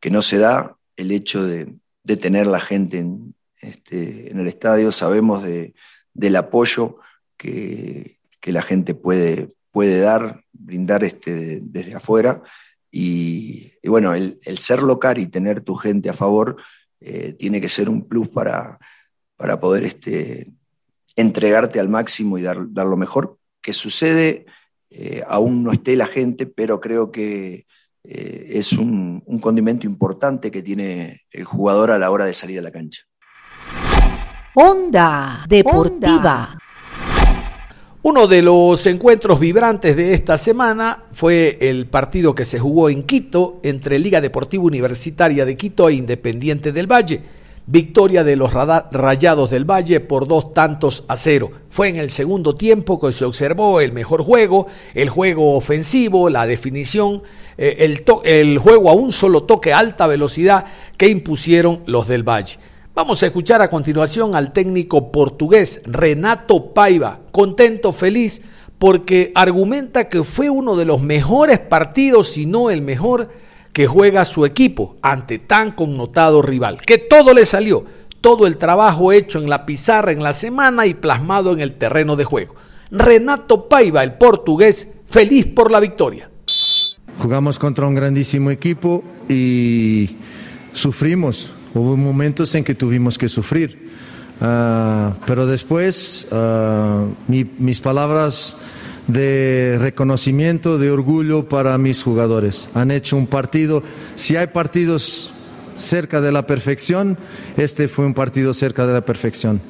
que 0.00 0.10
no 0.10 0.20
se 0.20 0.38
da, 0.38 0.76
el 0.96 1.12
hecho 1.12 1.46
de, 1.46 1.78
tener 2.20 2.48
la 2.48 2.60
gente 2.60 2.98
en, 2.98 3.36
este, 3.60 4.30
en 4.30 4.40
el 4.40 4.46
estadio, 4.46 4.92
sabemos 4.92 5.44
del 6.12 6.36
apoyo 6.36 6.98
que, 7.36 8.16
la 8.42 8.62
gente 8.62 8.94
puede, 8.94 9.50
dar, 9.74 10.44
brindar 10.52 11.02
este, 11.02 11.58
desde 11.62 11.96
afuera. 11.96 12.42
Y, 12.92 13.72
bueno, 13.84 14.14
el, 14.14 14.38
ser 14.56 14.82
local 14.82 15.18
y 15.18 15.26
tener 15.26 15.62
tu 15.62 15.74
gente 15.74 16.08
a 16.08 16.12
favor 16.12 16.56
eh, 17.00 17.32
tiene 17.32 17.60
que 17.60 17.68
ser 17.68 17.88
un 17.88 18.06
plus 18.06 18.28
para, 18.28 18.78
para 19.36 19.60
poder 19.60 19.84
este, 19.84 20.52
entregarte 21.16 21.80
al 21.80 21.88
máximo 21.88 22.38
y 22.38 22.42
dar, 22.42 22.58
lo 22.58 22.96
mejor. 22.96 23.38
Que 23.60 23.72
sucede, 23.72 24.46
eh, 24.90 25.24
aún 25.26 25.64
no 25.64 25.72
esté 25.72 25.96
la 25.96 26.06
gente, 26.06 26.46
pero 26.46 26.80
creo 26.80 27.10
que 27.10 27.66
eh, 28.04 28.46
es 28.50 28.74
un, 28.74 29.20
condimento 29.40 29.86
importante 29.86 30.50
que 30.50 30.62
tiene 30.62 31.22
el 31.32 31.44
jugador 31.44 31.90
a 31.90 31.98
la 31.98 32.10
hora 32.10 32.26
de 32.26 32.34
salir 32.34 32.60
a 32.60 32.62
la 32.62 32.70
cancha. 32.70 33.02
Onda 34.58 35.44
Deportiva. 35.46 36.56
Uno 38.04 38.26
de 38.26 38.40
los 38.40 38.86
encuentros 38.86 39.38
vibrantes 39.38 39.94
de 39.94 40.14
esta 40.14 40.38
semana 40.38 41.04
fue 41.12 41.58
el 41.60 41.88
partido 41.88 42.34
que 42.34 42.46
se 42.46 42.58
jugó 42.58 42.88
en 42.88 43.02
Quito 43.02 43.60
entre 43.62 43.98
Liga 43.98 44.22
Deportiva 44.22 44.64
Universitaria 44.64 45.44
de 45.44 45.58
Quito 45.58 45.90
e 45.90 45.96
Independiente 45.96 46.72
del 46.72 46.90
Valle. 46.90 47.22
victoria 47.66 48.24
de 48.24 48.36
los 48.36 48.52
Rayados 48.54 49.50
del 49.50 49.70
Valle 49.70 50.00
por 50.00 50.26
dos 50.26 50.54
tantos 50.54 51.04
a 51.06 51.16
cero. 51.16 51.50
Fue 51.68 51.88
en 51.88 51.96
el 51.96 52.08
segundo 52.08 52.54
tiempo 52.54 52.98
que 52.98 53.12
se 53.12 53.26
observó 53.26 53.80
el 53.82 53.92
mejor 53.92 54.22
juego, 54.22 54.68
el 54.94 55.10
juego 55.10 55.54
ofensivo, 55.54 56.30
la 56.30 56.46
definición, 56.46 57.22
eh, 57.58 57.76
el, 57.80 58.02
el 58.24 58.58
juego 58.58 58.88
a 58.88 58.94
un 58.94 59.12
solo 59.12 59.42
toque 59.42 59.74
alta 59.74 60.06
velocidad 60.06 60.64
que 60.96 61.08
impusieron 61.08 61.82
los 61.86 62.08
del 62.08 62.22
Valle. 62.22 62.56
Vamos 62.96 63.22
a 63.22 63.26
escuchar 63.26 63.60
a 63.60 63.68
continuación 63.68 64.34
al 64.34 64.54
técnico 64.54 65.12
portugués 65.12 65.82
Renato 65.84 66.72
Paiva, 66.72 67.20
contento, 67.30 67.92
feliz, 67.92 68.40
porque 68.78 69.32
argumenta 69.34 70.08
que 70.08 70.24
fue 70.24 70.48
uno 70.48 70.76
de 70.76 70.86
los 70.86 71.02
mejores 71.02 71.58
partidos, 71.58 72.28
si 72.28 72.46
no 72.46 72.70
el 72.70 72.80
mejor, 72.80 73.28
que 73.74 73.86
juega 73.86 74.24
su 74.24 74.46
equipo 74.46 74.96
ante 75.02 75.38
tan 75.38 75.72
connotado 75.72 76.40
rival, 76.40 76.80
que 76.80 76.96
todo 76.96 77.34
le 77.34 77.44
salió, 77.44 77.84
todo 78.22 78.46
el 78.46 78.56
trabajo 78.56 79.12
hecho 79.12 79.40
en 79.40 79.50
la 79.50 79.66
pizarra 79.66 80.12
en 80.12 80.22
la 80.22 80.32
semana 80.32 80.86
y 80.86 80.94
plasmado 80.94 81.52
en 81.52 81.60
el 81.60 81.74
terreno 81.74 82.16
de 82.16 82.24
juego. 82.24 82.54
Renato 82.90 83.68
Paiva, 83.68 84.04
el 84.04 84.14
portugués, 84.14 84.88
feliz 85.04 85.44
por 85.44 85.70
la 85.70 85.80
victoria. 85.80 86.30
Jugamos 87.18 87.58
contra 87.58 87.86
un 87.86 87.94
grandísimo 87.94 88.50
equipo 88.50 89.04
y 89.28 90.16
sufrimos, 90.72 91.52
Hubo 91.76 91.94
momentos 91.94 92.54
en 92.54 92.64
que 92.64 92.74
tuvimos 92.74 93.18
que 93.18 93.28
sufrir, 93.28 93.90
uh, 94.40 95.12
pero 95.26 95.46
después 95.46 96.26
uh, 96.32 97.06
mi, 97.28 97.44
mis 97.58 97.80
palabras 97.80 98.56
de 99.08 99.76
reconocimiento, 99.78 100.78
de 100.78 100.90
orgullo 100.90 101.50
para 101.50 101.76
mis 101.76 102.02
jugadores. 102.02 102.70
Han 102.72 102.90
hecho 102.90 103.18
un 103.18 103.26
partido, 103.26 103.82
si 104.14 104.36
hay 104.36 104.46
partidos 104.46 105.34
cerca 105.76 106.22
de 106.22 106.32
la 106.32 106.46
perfección, 106.46 107.18
este 107.58 107.88
fue 107.88 108.06
un 108.06 108.14
partido 108.14 108.54
cerca 108.54 108.86
de 108.86 108.94
la 108.94 109.04
perfección. 109.04 109.60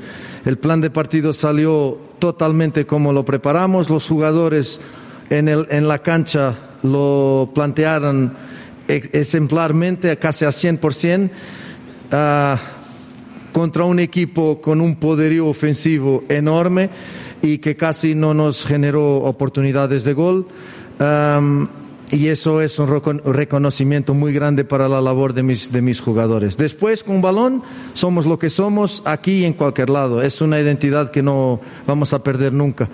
El 0.44 0.58
plan 0.58 0.80
de 0.80 0.90
partido 0.90 1.32
salió 1.32 1.98
totalmente 2.20 2.86
como 2.86 3.12
lo 3.12 3.24
preparamos, 3.24 3.90
los 3.90 4.06
jugadores 4.06 4.80
en, 5.28 5.48
el, 5.48 5.66
en 5.70 5.88
la 5.88 5.98
cancha 5.98 6.54
lo 6.84 7.50
plantearon 7.52 8.32
ejemplarmente, 8.86 10.16
casi 10.18 10.44
a 10.44 10.50
100%. 10.50 11.30
Ah, 12.12 12.58
contra 13.52 13.84
un 13.84 13.98
equipo 13.98 14.60
con 14.60 14.80
un 14.82 14.96
poderío 14.96 15.46
ofensivo 15.46 16.24
enorme 16.28 16.90
y 17.40 17.58
que 17.58 17.74
casi 17.74 18.14
no 18.14 18.34
nos 18.34 18.66
generó 18.66 19.16
oportunidades 19.16 20.04
de 20.04 20.12
gol. 20.12 20.46
y 22.12 22.28
eso 22.28 22.60
es 22.60 22.78
un 22.78 23.00
reconocimiento 23.24 24.14
muy 24.14 24.32
grande 24.32 24.64
para 24.64 24.88
la 24.88 25.00
labor 25.00 25.32
de 25.32 25.42
mis, 25.42 25.72
de 25.72 25.82
mis 25.82 26.00
jugadores. 26.00 26.56
Después, 26.56 27.02
con 27.02 27.22
balón, 27.22 27.62
somos 27.94 28.26
lo 28.26 28.38
que 28.38 28.50
somos 28.50 29.02
aquí 29.04 29.38
y 29.38 29.44
en 29.44 29.54
cualquier 29.54 29.90
lado. 29.90 30.22
Es 30.22 30.40
una 30.40 30.60
identidad 30.60 31.10
que 31.10 31.22
no 31.22 31.60
vamos 31.86 32.12
a 32.12 32.22
perder 32.22 32.52
nunca. 32.52 32.88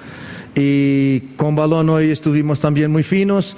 Y 0.55 1.21
con 1.37 1.57
balón 1.57 1.91
hoy 1.91 2.11
estuvimos 2.11 2.61
también 2.61 2.91
muy 2.91 3.03
finos 3.03 3.57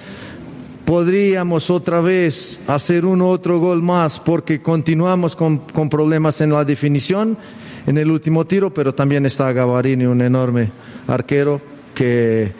podríamos 0.85 1.71
otra 1.71 2.01
vez 2.01 2.59
hacer 2.67 3.07
uno 3.07 3.29
otro 3.29 3.59
gol 3.59 3.83
más 3.83 4.21
porque 4.21 4.61
continuamos 4.61 5.35
con, 5.35 5.59
con, 5.59 5.89
problemas 5.89 6.41
en 6.41 6.51
la 6.51 6.65
definición 6.65 7.39
en 7.87 7.99
el 7.99 8.11
último 8.11 8.47
tiro, 8.47 8.73
pero 8.73 8.95
también 8.95 9.27
está 9.27 9.53
Gavarini, 9.53 10.07
un 10.07 10.23
enorme 10.23 10.71
arquero 11.07 11.61
que, 11.95 12.53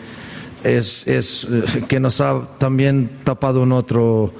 es, 0.63 1.07
es, 1.07 1.47
eh, 1.51 1.85
que 1.89 2.01
nos 2.01 2.21
ha 2.21 2.41
también 2.59 3.11
tapado 3.25 3.63
un 3.63 3.73
otro, 3.73 4.33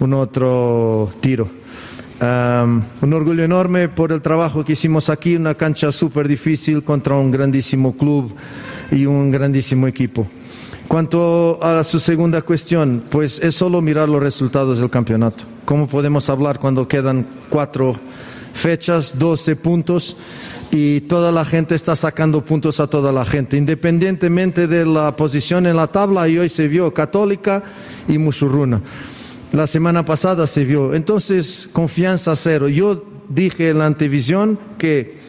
un 0.00 0.14
otro 0.14 1.10
tiro. 1.20 1.48
Un 2.18 3.12
orgullo 3.12 3.44
enorme 3.44 3.90
por 3.90 4.10
el 4.10 4.22
trabajo 4.22 4.64
que 4.64 4.72
hicimos 4.72 5.10
aquí, 5.10 5.36
una 5.36 5.54
cancha 5.54 5.92
súper 5.92 6.26
difícil 6.26 6.82
contra 6.82 7.14
un 7.14 7.30
grandísimo 7.30 7.94
club 7.94 8.34
y 8.90 9.04
un 9.04 9.30
grandísimo 9.30 9.86
equipo. 9.86 10.26
Cuanto 10.88 11.58
a 11.62 11.82
su 11.82 11.98
segunda 11.98 12.42
cuestión, 12.42 13.02
pues 13.10 13.40
es 13.40 13.56
solo 13.56 13.80
mirar 13.80 14.08
los 14.08 14.22
resultados 14.22 14.78
del 14.78 14.88
campeonato. 14.88 15.42
¿Cómo 15.64 15.88
podemos 15.88 16.30
hablar 16.30 16.60
cuando 16.60 16.86
quedan 16.86 17.26
cuatro 17.50 17.96
fechas, 18.52 19.18
12 19.18 19.56
puntos 19.56 20.16
y 20.70 21.00
toda 21.02 21.32
la 21.32 21.44
gente 21.44 21.74
está 21.74 21.96
sacando 21.96 22.44
puntos 22.44 22.78
a 22.78 22.86
toda 22.86 23.10
la 23.10 23.24
gente, 23.24 23.56
independientemente 23.56 24.68
de 24.68 24.86
la 24.86 25.16
posición 25.16 25.66
en 25.66 25.74
la 25.74 25.88
tabla? 25.88 26.28
Y 26.28 26.38
hoy 26.38 26.48
se 26.48 26.68
vio 26.68 26.94
Católica 26.94 27.64
y 28.06 28.18
Musurruna. 28.18 28.80
La 29.52 29.66
semana 29.66 30.04
pasada 30.04 30.46
se 30.46 30.64
vio. 30.64 30.94
Entonces, 30.94 31.68
confianza 31.72 32.36
cero. 32.36 32.68
Yo 32.68 33.04
dije 33.28 33.70
en 33.70 33.78
la 33.78 33.86
antevisión 33.86 34.56
que 34.78 35.25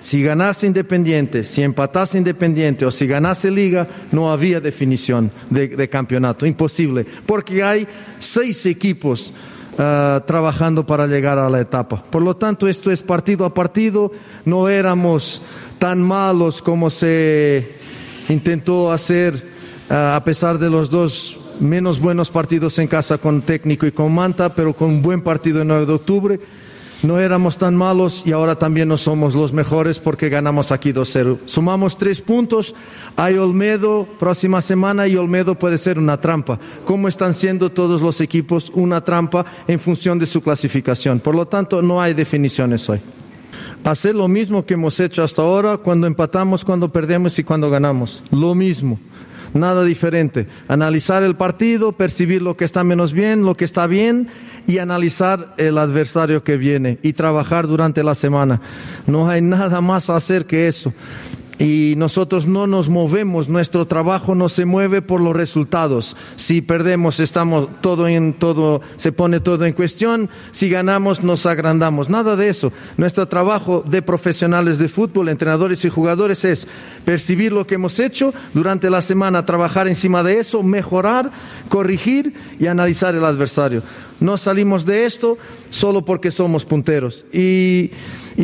si 0.00 0.22
ganase 0.22 0.66
Independiente, 0.66 1.42
si 1.44 1.62
empatase 1.62 2.18
Independiente 2.18 2.86
o 2.86 2.90
si 2.90 3.06
ganase 3.06 3.50
Liga, 3.50 3.88
no 4.12 4.30
había 4.30 4.60
definición 4.60 5.30
de, 5.50 5.88
campeonato. 5.88 6.46
Imposible. 6.46 7.04
Porque 7.26 7.62
hay 7.62 7.86
seis 8.18 8.64
equipos 8.66 9.32
ah, 9.78 10.22
trabajando 10.26 10.86
para 10.86 11.06
llegar 11.06 11.38
a 11.38 11.50
la 11.50 11.60
etapa. 11.60 12.02
Por 12.10 12.22
lo 12.22 12.36
tanto, 12.36 12.68
esto 12.68 12.90
es 12.90 13.02
partido 13.02 13.44
a 13.44 13.52
partido. 13.52 14.12
No 14.44 14.68
éramos 14.68 15.42
tan 15.78 16.00
malos 16.00 16.62
como 16.62 16.90
se 16.90 17.76
intentó 18.28 18.92
hacer 18.92 19.50
ah, 19.90 20.14
a 20.16 20.24
pesar 20.24 20.58
de 20.58 20.70
los 20.70 20.90
dos 20.90 21.38
menos 21.58 21.98
buenos 21.98 22.30
partidos 22.30 22.78
en 22.78 22.86
casa 22.86 23.18
con 23.18 23.42
técnico 23.42 23.84
y 23.84 23.90
con 23.90 24.14
Manta, 24.14 24.54
pero 24.54 24.74
con 24.74 24.90
un 24.90 25.02
buen 25.02 25.22
partido 25.22 25.62
el 25.62 25.66
9 25.66 25.86
de 25.86 25.92
octubre 25.92 26.40
no 27.02 27.18
éramos 27.18 27.58
tan 27.58 27.76
malos 27.76 28.22
y 28.26 28.32
ahora 28.32 28.56
también 28.56 28.88
no 28.88 28.96
somos 28.96 29.34
los 29.34 29.52
mejores 29.52 29.98
porque 29.98 30.28
ganamos 30.28 30.72
aquí 30.72 30.92
2-0. 30.92 31.38
Sumamos 31.46 31.96
tres 31.96 32.20
puntos, 32.20 32.74
hay 33.16 33.36
Olmedo 33.36 34.06
próxima 34.18 34.60
semana 34.60 35.06
y 35.06 35.16
Olmedo 35.16 35.54
puede 35.54 35.78
ser 35.78 35.98
una 35.98 36.20
trampa, 36.20 36.58
como 36.84 37.08
están 37.08 37.34
siendo 37.34 37.70
todos 37.70 38.02
los 38.02 38.20
equipos 38.20 38.70
una 38.74 39.04
trampa 39.04 39.44
en 39.66 39.78
función 39.80 40.18
de 40.18 40.26
su 40.26 40.40
clasificación. 40.40 41.20
Por 41.20 41.34
lo 41.34 41.46
tanto, 41.46 41.82
no 41.82 42.00
hay 42.00 42.14
definiciones 42.14 42.88
hoy. 42.88 43.00
Hacer 43.84 44.14
lo 44.14 44.28
mismo 44.28 44.66
que 44.66 44.74
hemos 44.74 45.00
hecho 45.00 45.22
hasta 45.22 45.42
ahora 45.42 45.78
cuando 45.78 46.06
empatamos, 46.06 46.64
cuando 46.64 46.92
perdemos 46.92 47.38
y 47.38 47.44
cuando 47.44 47.70
ganamos. 47.70 48.22
Lo 48.30 48.54
mismo 48.54 48.98
nada 49.54 49.84
diferente. 49.84 50.46
Analizar 50.68 51.22
el 51.22 51.36
partido, 51.36 51.92
percibir 51.92 52.42
lo 52.42 52.56
que 52.56 52.64
está 52.64 52.84
menos 52.84 53.12
bien, 53.12 53.44
lo 53.44 53.54
que 53.54 53.64
está 53.64 53.86
bien 53.86 54.28
y 54.66 54.78
analizar 54.78 55.54
el 55.56 55.78
adversario 55.78 56.44
que 56.44 56.56
viene 56.56 56.98
y 57.02 57.14
trabajar 57.14 57.66
durante 57.66 58.04
la 58.04 58.14
semana. 58.14 58.60
No 59.06 59.28
hay 59.28 59.42
nada 59.42 59.80
más 59.80 60.10
a 60.10 60.16
hacer 60.16 60.46
que 60.46 60.68
eso 60.68 60.92
y 61.58 61.94
nosotros 61.96 62.46
no 62.46 62.66
nos 62.66 62.88
movemos, 62.88 63.48
nuestro 63.48 63.86
trabajo 63.86 64.34
no 64.34 64.48
se 64.48 64.64
mueve 64.64 65.02
por 65.02 65.20
los 65.20 65.34
resultados. 65.34 66.16
Si 66.36 66.62
perdemos, 66.62 67.18
estamos 67.18 67.68
todo 67.80 68.06
en 68.06 68.32
todo, 68.32 68.80
se 68.96 69.10
pone 69.10 69.40
todo 69.40 69.64
en 69.64 69.72
cuestión. 69.72 70.30
Si 70.52 70.70
ganamos, 70.70 71.24
nos 71.24 71.46
agrandamos. 71.46 72.08
Nada 72.08 72.36
de 72.36 72.48
eso. 72.48 72.72
Nuestro 72.96 73.26
trabajo 73.26 73.82
de 73.84 74.02
profesionales 74.02 74.78
de 74.78 74.88
fútbol, 74.88 75.28
entrenadores 75.28 75.84
y 75.84 75.88
jugadores 75.88 76.44
es 76.44 76.68
percibir 77.04 77.52
lo 77.52 77.66
que 77.66 77.74
hemos 77.74 77.98
hecho 77.98 78.32
durante 78.54 78.88
la 78.88 79.02
semana, 79.02 79.44
trabajar 79.44 79.88
encima 79.88 80.22
de 80.22 80.38
eso, 80.38 80.62
mejorar, 80.62 81.32
corregir 81.68 82.34
y 82.60 82.68
analizar 82.68 83.14
el 83.16 83.24
adversario. 83.24 83.82
No 84.20 84.36
salimos 84.36 84.84
de 84.84 85.06
esto 85.06 85.38
solo 85.70 86.04
porque 86.04 86.30
somos 86.30 86.64
punteros. 86.64 87.24
Y, 87.32 87.90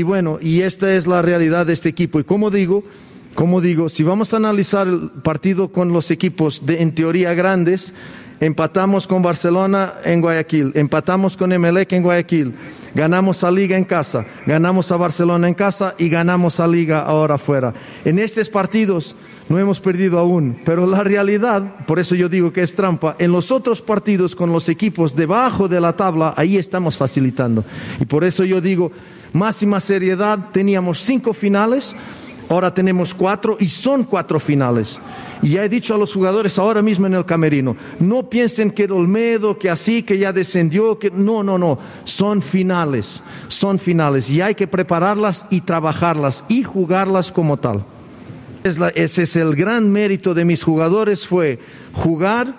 bueno, 0.03 0.39
y 0.41 0.61
esta 0.61 0.95
es 0.95 1.07
la 1.07 1.23
realidad 1.23 1.67
de 1.67 1.73
este 1.73 1.89
equipo. 1.89 2.21
Y 2.21 2.25
como 2.25 2.51
digo, 2.51 2.85
como 3.35 3.61
digo, 3.61 3.89
si 3.89 4.03
vamos 4.03 4.33
a 4.33 4.37
analizar 4.37 4.87
el 4.87 5.11
partido 5.23 5.69
con 5.69 5.93
los 5.93 6.11
equipos 6.11 6.65
de, 6.65 6.83
en 6.83 6.95
teoría 6.95 7.35
grandes, 7.35 7.93
empatamos 8.41 9.09
con 9.09 9.23
Barcelona 9.23 9.95
en 10.05 10.21
Guayaquil, 10.21 10.73
empatamos 10.75 11.37
con 11.37 11.53
Emelec 11.53 11.93
en 11.93 12.03
Guayaquil, 12.03 12.55
ganamos 12.95 13.43
a 13.43 13.51
Liga 13.51 13.77
en 13.77 13.85
casa, 13.85 14.25
ganamos 14.47 14.93
a 14.93 14.97
Barcelona 14.97 15.49
en 15.49 15.55
casa 15.55 15.95
y 15.99 16.09
ganamos 16.09 16.61
a 16.61 16.69
Liga 16.69 17.01
ahora 17.01 17.35
afuera. 17.35 17.75
En 18.05 18.21
estos 18.21 18.49
partidos 18.49 19.17
no 19.49 19.59
hemos 19.59 19.81
perdido 19.81 20.19
aún, 20.19 20.57
pero 20.65 20.87
la 20.87 21.05
realidad, 21.05 21.85
por 21.87 21.99
eso 21.99 22.15
yo 22.15 22.29
digo 22.29 22.53
que 22.53 22.63
es 22.63 22.75
trampa, 22.75 23.15
en 23.19 23.33
los 23.33 23.51
otros 23.51 23.83
partidos 23.83 24.35
con 24.35 24.53
los 24.53 24.69
equipos 24.69 25.15
debajo 25.15 25.69
de 25.69 25.81
la 25.81 25.95
tabla, 25.95 26.35
ahí 26.37 26.57
estamos 26.57 26.97
facilitando. 26.97 27.65
Y 28.01 28.07
por 28.07 28.25
eso 28.25 28.45
yo 28.45 28.61
digo, 28.61 28.91
máxima 29.33 29.81
seriedad, 29.81 30.51
teníamos 30.53 31.01
cinco 31.01 31.35
finales 31.35 31.95
Ahora 32.49 32.75
tenemos 32.75 33.15
cuatro 33.15 33.57
y 33.59 33.69
son 33.69 34.05
cuatro 34.05 34.39
finales. 34.39 34.99
Y 35.43 35.51
ya 35.51 35.65
he 35.65 35.69
dicho 35.69 35.95
a 35.95 35.99
los 35.99 36.13
jugadores 36.13 36.59
ahora 36.59 36.83
mismo 36.83 37.07
en 37.07 37.15
el 37.15 37.25
camerino, 37.25 37.77
no 37.99 38.29
piensen 38.29 38.71
que 38.71 38.85
Olmedo, 38.85 39.59
que 39.59 39.71
así, 39.71 40.03
que 40.03 40.19
ya 40.19 40.33
descendió, 40.33 40.99
que 40.99 41.11
no, 41.11 41.43
no, 41.43 41.59
no, 41.59 41.79
son 42.05 42.41
finales, 42.41 43.23
son 43.49 43.79
finales 43.79 44.31
y 44.31 44.41
hay 44.41 44.55
que 44.55 44.67
prepararlas 44.67 45.47
y 45.51 45.63
trabajarlas 45.63 46.45
y 46.49 46.63
jugarlas 46.63 47.33
como 47.33 47.57
tal. 47.57 47.85
Ese 48.65 49.25
es 49.25 49.37
el 49.37 49.55
gran 49.55 49.93
mérito 49.93 50.33
de 50.33 50.47
mis 50.47 50.63
jugadores, 50.63 51.27
fue 51.27 51.59
jugar, 51.93 52.55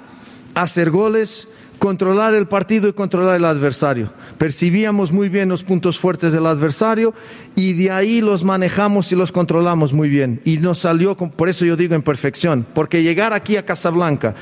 hacer 0.53 0.91
goles, 0.91 1.47
controlar 1.79 2.35
el 2.35 2.47
partido 2.47 2.87
y 2.87 2.93
controlar 2.93 3.37
el 3.37 3.45
adversario. 3.45 4.11
Percibíamos 4.37 5.11
muy 5.11 5.29
bien 5.29 5.49
los 5.49 5.63
puntos 5.63 5.97
fuertes 5.97 6.31
del 6.31 6.45
adversario 6.45 7.15
y 7.55 7.73
de 7.73 7.89
ahí 7.89 8.21
los 8.21 8.43
manejamos 8.43 9.11
y 9.11 9.15
los 9.15 9.31
controlamos 9.31 9.93
muy 9.93 10.07
bien. 10.07 10.41
Y 10.45 10.57
nos 10.57 10.77
salió, 10.77 11.15
por 11.15 11.49
eso 11.49 11.65
yo 11.65 11.75
digo 11.75 11.95
en 11.95 12.03
perfección, 12.03 12.67
porque 12.75 13.01
llegar 13.01 13.33
aquí 13.33 13.57
a 13.57 13.65
Casablanca 13.65 14.35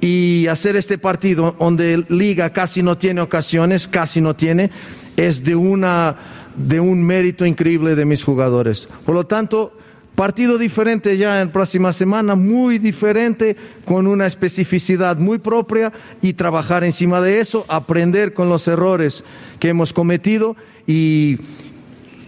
y 0.00 0.48
hacer 0.48 0.74
este 0.74 0.98
partido 0.98 1.54
donde 1.60 2.04
Liga 2.08 2.50
casi 2.50 2.82
no 2.82 2.98
tiene 2.98 3.20
ocasiones, 3.20 3.86
casi 3.86 4.20
no 4.20 4.34
tiene, 4.34 4.72
es 5.16 5.44
de 5.44 5.54
una 5.54 6.16
de 6.56 6.80
un 6.80 7.04
mérito 7.04 7.46
increíble 7.46 7.94
de 7.94 8.04
mis 8.04 8.24
jugadores. 8.24 8.88
Por 9.06 9.14
lo 9.14 9.24
tanto, 9.26 9.78
partido 10.18 10.58
diferente 10.58 11.16
ya 11.16 11.40
en 11.40 11.52
próxima 11.52 11.92
semana, 11.92 12.34
muy 12.34 12.80
diferente, 12.80 13.56
con 13.84 14.08
una 14.08 14.26
especificidad 14.26 15.16
muy 15.16 15.38
propia 15.38 15.92
y 16.20 16.32
trabajar 16.32 16.82
encima 16.82 17.20
de 17.20 17.38
eso, 17.38 17.64
aprender 17.68 18.34
con 18.34 18.48
los 18.48 18.66
errores 18.66 19.22
que 19.60 19.68
hemos 19.68 19.92
cometido 19.92 20.56
y 20.88 21.38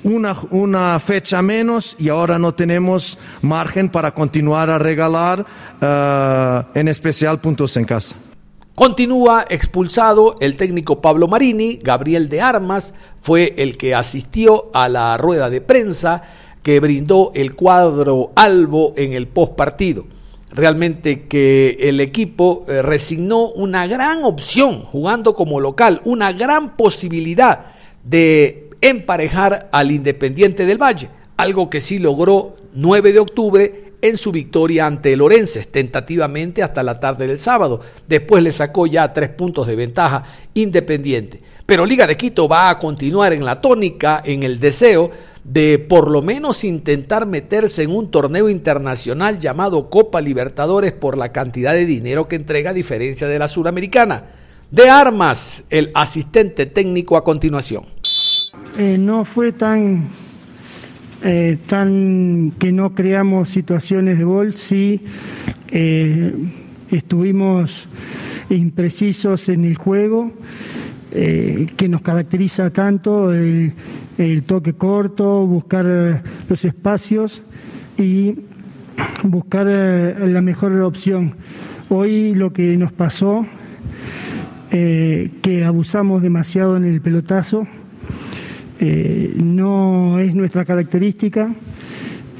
una, 0.05 0.37
una 0.53 1.00
fecha 1.00 1.42
menos 1.42 1.96
y 1.98 2.11
ahora 2.11 2.38
no 2.38 2.55
tenemos 2.55 3.18
margen 3.42 3.88
para 3.88 4.14
continuar 4.14 4.70
a 4.70 4.79
regalar, 4.79 5.44
uh, 5.83 6.79
en 6.79 6.87
especial 6.87 7.40
puntos 7.40 7.76
en 7.76 7.87
casa. 7.87 8.14
Continúa 8.76 9.46
expulsado 9.50 10.37
el 10.40 10.57
técnico 10.57 11.00
Pablo 11.03 11.26
Marini, 11.26 11.81
Gabriel 11.83 12.29
de 12.29 12.40
Armas 12.40 12.94
fue 13.20 13.53
el 13.59 13.76
que 13.76 13.96
asistió 13.96 14.70
a 14.72 14.88
la 14.88 15.16
rueda 15.16 15.50
de 15.50 15.61
prensa 15.61 16.22
que 16.62 16.81
brindó 16.81 17.33
el 17.35 17.55
cuadro 17.55 18.33
Albo 18.35 18.92
en 18.96 19.12
el 19.12 19.27
post 19.29 19.55
partido. 19.55 20.07
Realmente 20.53 21.29
que 21.29 21.77
el 21.81 22.01
equipo 22.01 22.64
eh, 22.66 22.83
resignó 22.83 23.51
una 23.51 23.87
gran 23.87 24.25
opción 24.25 24.83
jugando 24.83 25.35
como 25.35 25.61
local, 25.61 26.01
una 26.05 26.33
gran 26.33 26.77
posibilidad 26.77 27.66
de 28.05 28.70
emparejar 28.81 29.68
al 29.70 29.92
Independiente 29.92 30.66
del 30.66 30.83
Valle, 30.83 31.09
algo 31.37 31.70
que 31.70 31.81
sí 31.81 31.99
logró 31.99 32.57
9 32.75 33.12
de 33.12 33.18
octubre 33.18 33.92
en 34.03 34.16
su 34.16 34.33
victoria 34.33 34.87
ante 34.87 35.12
el 35.12 35.20
Orense, 35.20 35.62
tentativamente 35.64 36.62
hasta 36.62 36.83
la 36.83 36.99
tarde 36.99 37.27
del 37.27 37.38
sábado. 37.38 37.81
Después 38.09 38.42
le 38.42 38.51
sacó 38.51 38.87
ya 38.87 39.12
tres 39.12 39.31
puntos 39.31 39.66
de 39.66 39.77
ventaja 39.77 40.25
independiente. 40.55 41.42
Pero 41.66 41.87
Liga 41.87 42.07
de 42.07 42.16
Quito 42.16 42.49
va 42.49 42.70
a 42.70 42.79
continuar 42.79 43.33
en 43.33 43.44
la 43.44 43.61
tónica, 43.61 44.23
en 44.25 44.42
el 44.42 44.59
deseo 44.59 45.11
de 45.44 45.79
por 45.79 46.11
lo 46.11 46.22
menos 46.22 46.64
intentar 46.64 47.26
meterse 47.26 47.83
en 47.83 47.90
un 47.90 48.11
torneo 48.11 48.48
internacional 48.48 49.38
llamado 49.38 49.88
Copa 49.88 50.20
Libertadores 50.20 50.92
por 50.92 51.16
la 51.16 51.33
cantidad 51.33 51.72
de 51.72 51.87
dinero 51.87 52.29
que 52.29 52.37
entrega 52.37 52.70
a 52.70 52.74
diferencia 52.74 53.26
de 53.26 53.38
la 53.38 53.48
suramericana. 53.48 54.24
De 54.70 54.88
armas, 54.88 55.64
el 55.70 55.90
asistente 55.94 56.66
técnico 56.66 57.16
a 57.16 57.24
continuación. 57.24 57.85
Eh, 58.79 58.96
no 58.98 59.24
fue 59.24 59.53
tan 59.53 60.09
eh, 61.22 61.59
tan 61.66 62.53
que 62.59 62.72
no 62.72 62.94
creamos 62.94 63.50
situaciones 63.50 64.16
de 64.16 64.24
gol, 64.24 64.55
sí 64.55 65.00
eh, 65.70 66.33
estuvimos 66.90 67.88
imprecisos 68.48 69.50
en 69.50 69.66
el 69.66 69.76
juego, 69.76 70.33
eh, 71.12 71.66
que 71.77 71.88
nos 71.88 72.03
caracteriza 72.03 72.70
tanto 72.70 73.33
el, 73.33 73.73
toque 74.46 74.75
corto, 74.75 75.46
buscar 75.46 76.23
los 76.49 76.64
espacios 76.64 77.42
y 77.99 78.35
buscar 79.25 79.66
la 79.66 80.40
mejor 80.42 80.81
opción. 80.83 81.35
Hoy 81.88 82.35
lo 82.35 82.53
que 82.53 82.77
nos 82.77 82.92
pasó, 82.92 83.46
que 84.70 85.64
abusamos 85.66 86.23
demasiado 86.23 86.77
en 86.77 86.85
el 86.85 87.01
pelotazo, 87.01 87.66
eh, 88.83 89.35
no 89.37 90.18
es 90.18 90.35
nuestra 90.35 90.64
característica, 90.64 91.55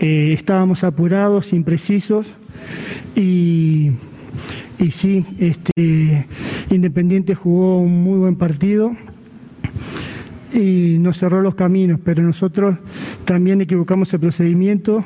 eh, 0.00 0.33
estábamos 0.33 0.85
apurados, 0.85 1.52
imprecisos 1.52 2.26
y, 3.14 3.90
y 4.78 4.90
sí, 4.90 5.22
este, 5.38 6.26
Independiente 6.70 7.35
jugó 7.35 7.80
un 7.80 8.02
muy 8.02 8.18
buen 8.18 8.37
partido 8.37 8.92
y 10.52 10.98
nos 11.00 11.18
cerró 11.18 11.40
los 11.42 11.54
caminos, 11.54 12.00
pero 12.04 12.22
nosotros 12.22 12.76
también 13.24 13.61
equivocamos 13.61 14.12
el 14.14 14.20
procedimiento 14.20 15.04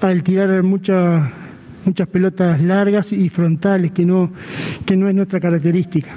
al 0.00 0.22
tirar 0.22 0.62
muchas 0.62 1.30
muchas 1.84 2.08
pelotas 2.08 2.60
largas 2.60 3.12
y 3.12 3.28
frontales 3.28 3.92
que 3.92 4.04
no, 4.04 4.30
que 4.84 4.96
no 4.96 5.08
es 5.08 5.14
nuestra 5.14 5.38
característica. 5.38 6.10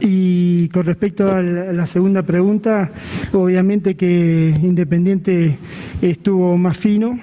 Y 0.00 0.68
con 0.68 0.84
respecto 0.84 1.32
a 1.32 1.40
la 1.40 1.86
segunda 1.86 2.22
pregunta, 2.22 2.92
obviamente 3.32 3.94
que 3.94 4.54
Independiente 4.62 5.56
estuvo 6.02 6.58
más 6.58 6.76
fino 6.76 7.18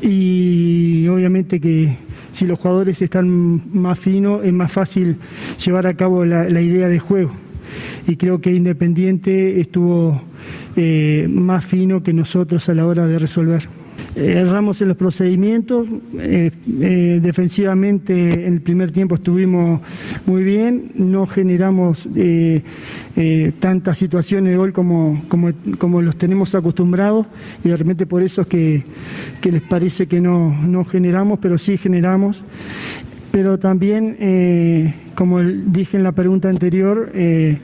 y 0.00 1.08
obviamente 1.08 1.58
que 1.60 1.96
si 2.32 2.46
los 2.46 2.58
jugadores 2.58 3.00
están 3.00 3.60
más 3.72 3.98
finos 3.98 4.44
es 4.44 4.52
más 4.52 4.72
fácil 4.72 5.16
llevar 5.64 5.86
a 5.86 5.94
cabo 5.94 6.24
la, 6.24 6.60
idea 6.60 6.88
de 6.88 6.98
juego. 6.98 7.32
Y 8.06 8.16
creo 8.16 8.40
que 8.40 8.52
Independiente 8.52 9.60
estuvo 9.60 10.20
eh, 10.76 11.26
más 11.30 11.64
fino 11.64 12.02
que 12.02 12.12
nosotros 12.12 12.68
a 12.68 12.74
la 12.74 12.86
hora 12.86 13.06
de 13.06 13.18
resolver. 13.18 13.68
Eh, 14.14 14.34
erramos 14.36 14.80
en 14.82 14.88
los 14.88 14.96
procedimientos, 14.98 15.88
eh, 16.18 16.50
eh, 16.80 17.20
defensivamente 17.22 18.46
en 18.46 18.54
el 18.54 18.60
primer 18.60 18.92
tiempo 18.92 19.14
estuvimos 19.14 19.80
muy 20.26 20.42
bien, 20.42 20.92
no 20.96 21.26
generamos 21.26 22.06
tantas 23.58 23.98
situaciones 23.98 24.50
de 24.50 24.56
gol 24.56 24.72
como, 24.72 25.22
como, 25.78 26.02
los 26.02 26.16
tenemos 26.16 26.54
acostumbrados 26.54 27.26
y 27.64 27.68
de 27.68 27.76
repente 27.76 28.06
por 28.06 28.22
eso 28.22 28.42
es 28.42 28.48
que, 28.48 28.84
les 29.42 29.62
parece 29.62 30.06
que 30.06 30.20
no, 30.20 30.50
no 30.66 30.84
generamos, 30.84 31.38
pero 31.38 31.56
sí 31.56 31.78
generamos 31.78 32.42
pero 33.32 33.58
también, 33.58 34.18
eh, 34.20 34.94
como 35.14 35.40
dije 35.40 35.96
en 35.96 36.02
la 36.02 36.12
pregunta 36.12 36.50
anterior, 36.50 37.10
eh, 37.14 37.58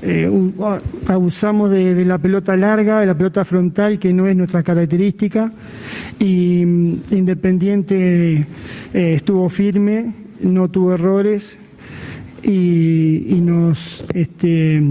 eh, 0.00 0.30
abusamos 1.06 1.70
de, 1.70 2.06
la 2.06 2.16
pelota 2.16 2.56
larga, 2.56 3.00
de 3.00 3.06
la 3.06 3.14
pelota 3.14 3.44
frontal, 3.44 3.98
que 3.98 4.14
no 4.14 4.26
es 4.26 4.34
nuestra 4.34 4.62
característica, 4.62 5.52
y 6.18 6.64
mm, 6.64 7.00
Independiente 7.10 8.46
estuvo 8.94 9.50
firme, 9.50 10.14
no 10.40 10.68
tuvo 10.68 10.94
errores 10.94 11.58
y, 12.42 13.38
nos, 13.42 14.02
este, 14.14 14.82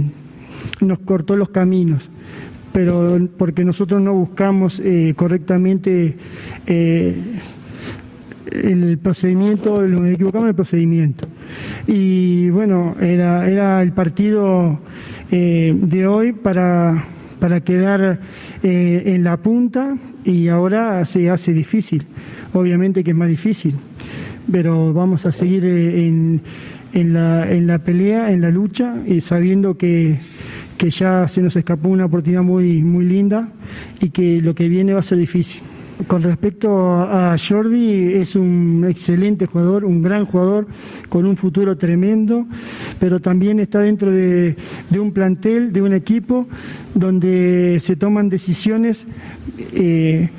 nos 0.79 0.99
cortó 0.99 1.35
los 1.35 1.49
caminos. 1.49 2.07
Pero 2.71 3.17
porque 3.35 3.65
nosotros 3.65 3.99
no 3.99 4.13
buscamos 4.13 4.79
correctamente 5.15 6.15
el 8.51 8.97
procedimiento, 8.97 9.81
nos 9.81 10.07
equivocamos 10.07 10.45
en 10.45 10.49
el 10.49 10.55
procedimiento. 10.55 11.27
Y 11.88 12.49
bueno, 12.49 12.95
era, 13.01 13.49
era 13.49 13.81
el 13.81 13.91
partido 13.91 14.79
eh, 15.31 15.75
de 15.75 16.07
hoy 16.07 16.33
para, 16.33 17.05
para 17.39 17.62
quedar 17.62 18.19
eh, 18.63 19.03
en 19.05 19.23
la 19.23 19.38
punta 19.38 19.97
y 20.23 20.47
ahora 20.47 21.03
se 21.05 21.29
hace 21.29 21.53
difícil. 21.53 22.05
Obviamente 22.53 23.03
que 23.03 23.12
es 23.12 23.17
más 23.17 23.29
difícil, 23.29 23.75
pero 24.51 24.93
vamos 24.93 25.25
a 25.25 25.31
seguir 25.31 25.65
eh, 25.65 26.07
en, 26.07 26.41
en, 26.93 27.13
la, 27.13 27.51
en 27.51 27.67
la 27.67 27.79
pelea, 27.79 28.31
en 28.31 28.41
la 28.41 28.49
lucha, 28.49 28.95
y 29.05 29.21
sabiendo 29.21 29.77
que, 29.77 30.17
que 30.77 30.89
ya 30.89 31.27
se 31.27 31.41
nos 31.41 31.55
escapó 31.55 31.89
una 31.89 32.05
oportunidad 32.05 32.43
muy, 32.43 32.81
muy 32.83 33.05
linda 33.05 33.49
y 34.01 34.09
que 34.09 34.41
lo 34.41 34.55
que 34.55 34.67
viene 34.69 34.93
va 34.93 34.99
a 34.99 35.03
ser 35.03 35.17
difícil. 35.17 35.62
Con 36.07 36.23
respecto 36.23 36.95
a 36.95 37.35
Jordi, 37.38 38.13
es 38.13 38.35
un 38.35 38.85
excelente 38.88 39.47
jugador, 39.47 39.83
un 39.83 40.01
gran 40.01 40.25
jugador 40.25 40.65
con 41.09 41.25
un 41.25 41.35
futuro 41.35 41.77
tremendo, 41.77 42.45
pero 42.99 43.19
también 43.19 43.59
está 43.59 43.79
dentro 43.79 44.09
de, 44.09 44.55
un 44.97 45.12
plantel, 45.12 45.73
de 45.73 45.81
un 45.81 45.93
equipo 45.93 46.47
donde 46.93 47.79
se 47.81 47.97
toman 47.97 48.29
decisiones 48.29 49.05
eh, 49.73 50.29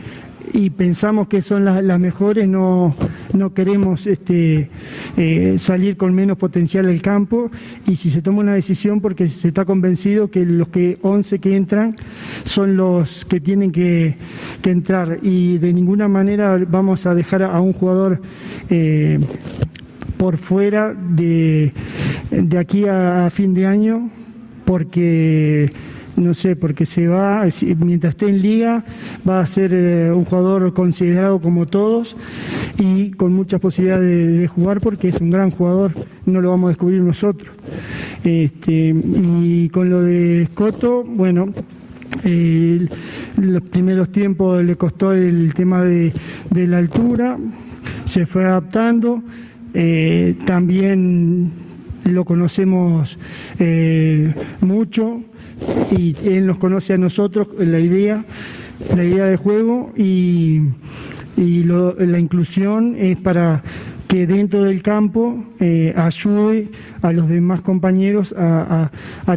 y 0.52 0.70
pensamos 0.70 1.28
que 1.28 1.42
son 1.42 1.64
las, 1.64 2.00
mejores, 2.00 2.48
no, 2.48 2.94
no 3.32 3.54
queremos 3.54 4.06
este, 4.06 4.70
eh, 5.16 5.56
salir 5.58 5.96
con 5.96 6.14
menos 6.14 6.38
potencial 6.38 6.86
del 6.86 7.02
campo 7.02 7.50
y 7.86 7.96
si 7.96 8.10
se 8.10 8.22
toma 8.22 8.40
una 8.40 8.54
decisión 8.54 9.00
porque 9.00 9.28
se 9.28 9.48
está 9.48 9.64
convencido 9.64 10.30
que 10.30 10.44
los 10.44 10.68
que 10.68 10.98
11 11.02 11.38
que 11.38 11.56
entran 11.56 11.96
son 12.44 12.76
los 12.76 13.24
que 13.24 13.40
tienen 13.40 13.72
que, 13.72 14.16
entrar 14.64 15.18
y 15.22 15.58
de 15.58 15.72
ninguna 15.72 16.06
manera 16.06 16.56
vamos 16.68 17.04
a 17.04 17.14
dejar 17.14 17.42
a, 17.42 17.60
un 17.60 17.72
jugador 17.72 18.20
eh, 18.68 19.18
por 20.16 20.36
fuera 20.36 20.94
de, 20.94 21.72
de 22.30 22.58
aquí 22.58 22.84
a 22.86 23.28
fin 23.32 23.52
de 23.52 23.66
año 23.66 24.10
porque 24.64 25.70
no 26.20 26.34
sé, 26.34 26.54
porque 26.54 26.86
se 26.86 27.08
va, 27.08 27.46
mientras 27.78 28.12
esté 28.12 28.28
en 28.28 28.40
liga, 28.40 28.84
va 29.28 29.40
a 29.40 29.46
ser 29.46 29.72
eh, 29.72 30.12
un 30.12 30.24
jugador 30.24 30.72
considerado 30.74 31.40
como 31.40 31.66
todos 31.66 32.14
y 32.78 33.10
con 33.12 33.32
muchas 33.32 33.60
posibilidades 33.60 34.38
de, 34.38 34.46
jugar 34.46 34.80
porque 34.80 35.08
es 35.08 35.20
un 35.20 35.30
gran 35.30 35.50
jugador, 35.50 35.92
no 36.26 36.40
lo 36.40 36.50
vamos 36.50 36.68
a 36.68 36.70
descubrir 36.70 37.00
nosotros. 37.00 37.50
Este, 38.22 38.94
y 38.94 39.68
con 39.70 39.88
lo 39.88 40.02
de 40.02 40.42
Escoto, 40.42 41.04
bueno, 41.04 41.52
los 43.36 43.62
primeros 43.70 44.10
tiempos 44.10 44.62
le 44.62 44.76
costó 44.76 45.12
el 45.12 45.54
tema 45.54 45.82
de, 45.84 46.12
la 46.50 46.78
altura, 46.78 47.38
se 48.04 48.26
fue 48.26 48.44
adaptando, 48.44 49.22
eh, 49.72 50.36
también 50.46 51.52
lo 52.04 52.24
conocemos 52.24 53.18
eh, 53.58 54.34
mucho 54.60 55.22
y 55.90 56.16
él 56.24 56.46
nos 56.46 56.58
conoce 56.58 56.94
a 56.94 56.98
nosotros 56.98 57.48
la 57.58 57.78
idea, 57.78 58.24
la 58.94 59.04
idea 59.04 59.26
de 59.26 59.36
juego 59.36 59.92
y, 59.96 60.62
la 61.36 62.18
inclusión 62.18 62.96
es 62.98 63.18
para 63.18 63.62
que 64.08 64.26
dentro 64.26 64.64
del 64.64 64.82
campo 64.82 65.42
eh, 65.58 65.94
ayude 65.96 66.68
a 67.00 67.12
los 67.12 67.28
demás 67.28 67.62
compañeros 67.62 68.34
a, 68.36 68.90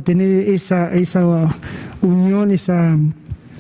tener 0.04 0.50
esa, 0.50 0.94
esa 0.94 1.56
unión, 2.02 2.52
esa 2.52 2.98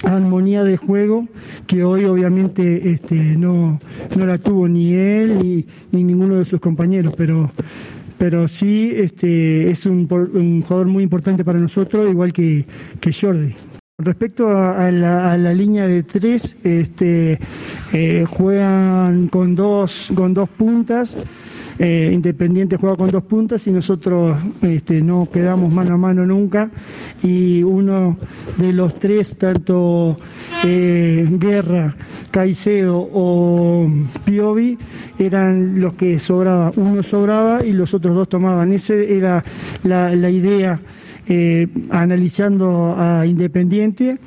armonía 0.04 0.63
de 0.63 0.76
juego 0.76 1.28
que 1.67 1.84
hoy 1.84 2.04
obviamente 2.06 2.91
este, 2.91 3.15
no, 3.15 3.80
no 4.17 4.26
la 4.26 4.38
tuvo 4.38 4.67
ni 4.67 4.93
él 4.93 5.39
ni, 5.41 5.65
ni 5.91 6.04
ninguno 6.04 6.36
de 6.36 6.45
sus 6.45 6.60
compañeros, 6.60 7.13
pero 7.15 7.49
pero 8.17 8.47
sí 8.47 8.91
este, 8.95 9.69
es 9.69 9.86
un, 9.86 10.08
jugador 10.08 10.88
muy 10.88 11.04
importante 11.04 11.43
para 11.43 11.60
nosotros, 11.60 12.10
igual 12.10 12.34
que, 12.34 12.65
que 12.99 13.12
Jordi. 13.13 13.54
Respecto 13.99 14.49
a, 14.49 14.91
la, 14.91 15.54
línea 15.54 15.88
de 15.88 16.04
tres, 16.04 16.56
este, 16.63 17.39
eh, 17.93 18.26
juegan 18.28 19.28
con 19.28 19.56
dos, 19.56 20.12
con 20.15 20.34
dos 20.34 20.49
puntas. 20.49 21.15
Eh, 21.79 22.12
Independiente 22.13 22.77
juega 22.77 22.95
con 22.95 23.09
dos 23.09 23.23
puntas 23.23 23.65
y 23.67 23.71
nosotros 23.71 24.38
este, 24.62 25.01
no 25.01 25.29
quedamos 25.31 25.73
mano 25.73 25.95
a 25.95 25.97
mano 25.97 26.25
nunca. 26.25 26.69
Y 27.21 27.63
uno 27.63 28.17
de 28.57 28.73
los 28.73 28.99
tres, 28.99 29.38
tanto 29.38 30.17
eh, 30.63 31.27
Guerra, 31.31 31.95
Caicedo 32.31 33.09
o 33.13 33.89
Piovi, 34.25 34.77
eran 35.17 35.79
los 35.81 35.93
que 35.95 36.19
sobraba. 36.19 36.71
Uno 36.75 37.01
sobraba 37.03 37.65
y 37.65 37.71
los 37.71 37.93
otros 37.93 38.15
dos 38.15 38.29
tomaban. 38.29 38.71
Esa 38.71 38.93
era 38.95 39.43
la, 39.83 40.15
la 40.15 40.29
idea. 40.29 40.79
Eh, 41.25 41.69
analizando 41.89 42.95
a 42.97 43.25
Independiente 43.25 44.17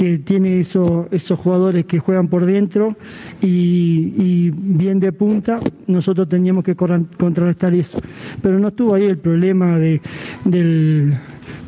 que 0.00 0.16
tiene 0.16 0.60
eso, 0.60 1.08
esos 1.10 1.38
jugadores 1.38 1.84
que 1.84 1.98
juegan 1.98 2.28
por 2.28 2.46
dentro 2.46 2.96
y, 3.42 4.50
bien 4.50 4.98
de 4.98 5.12
punta, 5.12 5.60
nosotros 5.88 6.26
teníamos 6.26 6.64
que 6.64 6.74
contrarrestar 6.74 7.74
eso. 7.74 8.00
Pero 8.40 8.58
no 8.58 8.68
estuvo 8.68 8.94
ahí 8.94 9.04
el 9.04 9.18
problema 9.18 9.78
de, 9.78 10.00
del, 10.46 11.18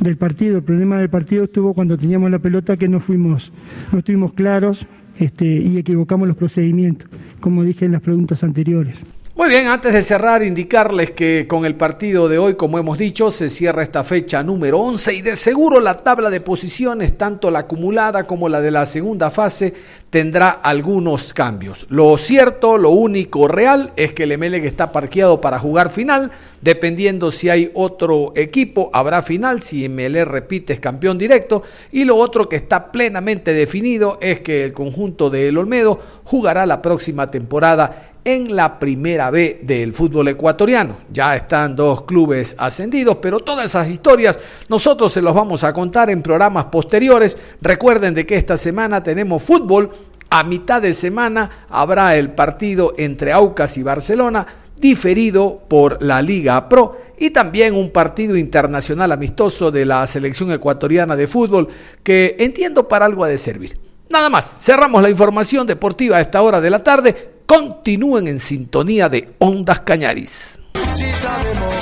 del 0.00 0.16
partido, 0.16 0.56
el 0.56 0.62
problema 0.62 0.98
del 0.98 1.10
partido 1.10 1.44
estuvo 1.44 1.74
cuando 1.74 1.98
teníamos 1.98 2.30
la 2.30 2.38
pelota 2.38 2.78
que 2.78 2.88
no 2.88 3.00
fuimos, 3.00 3.52
no 3.92 3.98
estuvimos 3.98 4.32
claros 4.32 4.86
este, 5.18 5.44
y 5.44 5.76
equivocamos 5.76 6.26
los 6.26 6.38
procedimientos, 6.38 7.10
como 7.42 7.64
dije 7.64 7.84
en 7.84 7.92
las 7.92 8.00
preguntas 8.00 8.42
anteriores. 8.42 9.04
Muy 9.34 9.48
bien, 9.48 9.66
antes 9.68 9.94
de 9.94 10.02
cerrar, 10.02 10.42
indicarles 10.42 11.12
que 11.12 11.46
con 11.48 11.64
el 11.64 11.74
partido 11.74 12.28
de 12.28 12.36
hoy, 12.36 12.54
como 12.54 12.78
hemos 12.78 12.98
dicho, 12.98 13.30
se 13.30 13.48
cierra 13.48 13.82
esta 13.82 14.04
fecha 14.04 14.42
número 14.42 14.78
11 14.80 15.14
y 15.14 15.22
de 15.22 15.36
seguro 15.36 15.80
la 15.80 15.96
tabla 15.96 16.28
de 16.28 16.42
posiciones, 16.42 17.16
tanto 17.16 17.50
la 17.50 17.60
acumulada 17.60 18.24
como 18.24 18.50
la 18.50 18.60
de 18.60 18.70
la 18.70 18.84
segunda 18.84 19.30
fase, 19.30 19.72
tendrá 20.10 20.50
algunos 20.50 21.32
cambios. 21.32 21.86
Lo 21.88 22.18
cierto, 22.18 22.76
lo 22.76 22.90
único 22.90 23.48
real 23.48 23.94
es 23.96 24.12
que 24.12 24.24
el 24.24 24.32
Emelec 24.32 24.64
está 24.64 24.92
parqueado 24.92 25.40
para 25.40 25.58
jugar 25.58 25.88
final, 25.88 26.30
dependiendo 26.62 27.30
si 27.30 27.50
hay 27.50 27.70
otro 27.74 28.32
equipo, 28.34 28.90
habrá 28.92 29.20
final, 29.20 29.60
si 29.60 29.84
Emelec 29.84 30.26
repite 30.26 30.72
es 30.72 30.80
campeón 30.80 31.18
directo, 31.18 31.62
y 31.90 32.04
lo 32.04 32.16
otro 32.16 32.48
que 32.48 32.56
está 32.56 32.90
plenamente 32.90 33.52
definido 33.52 34.18
es 34.20 34.40
que 34.40 34.64
el 34.64 34.72
conjunto 34.72 35.28
de 35.28 35.48
El 35.48 35.58
Olmedo 35.58 35.98
jugará 36.24 36.64
la 36.64 36.80
próxima 36.80 37.30
temporada 37.30 38.12
en 38.24 38.54
la 38.54 38.78
primera 38.78 39.30
B 39.30 39.60
del 39.62 39.92
fútbol 39.92 40.28
ecuatoriano. 40.28 40.98
Ya 41.12 41.34
están 41.34 41.74
dos 41.74 42.02
clubes 42.02 42.54
ascendidos, 42.58 43.16
pero 43.20 43.40
todas 43.40 43.66
esas 43.66 43.88
historias 43.90 44.38
nosotros 44.68 45.12
se 45.12 45.22
los 45.22 45.34
vamos 45.34 45.64
a 45.64 45.72
contar 45.72 46.10
en 46.10 46.22
programas 46.22 46.66
posteriores. 46.66 47.36
Recuerden 47.60 48.14
de 48.14 48.24
que 48.24 48.36
esta 48.36 48.56
semana 48.56 49.02
tenemos 49.02 49.42
fútbol. 49.42 49.90
A 50.30 50.44
mitad 50.44 50.80
de 50.80 50.94
semana 50.94 51.66
habrá 51.68 52.16
el 52.16 52.30
partido 52.30 52.94
entre 52.96 53.32
Aucas 53.32 53.76
y 53.76 53.82
Barcelona, 53.82 54.46
diferido 54.82 55.62
por 55.68 56.02
la 56.02 56.20
Liga 56.20 56.68
Pro 56.68 57.00
y 57.16 57.30
también 57.30 57.74
un 57.74 57.90
partido 57.90 58.36
internacional 58.36 59.12
amistoso 59.12 59.70
de 59.70 59.86
la 59.86 60.04
selección 60.06 60.50
ecuatoriana 60.50 61.14
de 61.14 61.28
fútbol 61.28 61.68
que 62.02 62.36
entiendo 62.40 62.88
para 62.88 63.06
algo 63.06 63.24
ha 63.24 63.28
de 63.28 63.38
servir. 63.38 63.78
Nada 64.10 64.28
más, 64.28 64.58
cerramos 64.60 65.00
la 65.00 65.08
información 65.08 65.66
deportiva 65.66 66.18
a 66.18 66.20
esta 66.20 66.42
hora 66.42 66.60
de 66.60 66.68
la 66.68 66.82
tarde. 66.82 67.30
Continúen 67.46 68.26
en 68.26 68.40
sintonía 68.40 69.08
de 69.08 69.34
Ondas 69.38 69.80
Cañaris. 69.80 70.58
Si 70.92 71.14
sabemos 71.14 71.72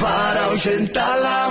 para 0.00 0.50
la 1.20 1.48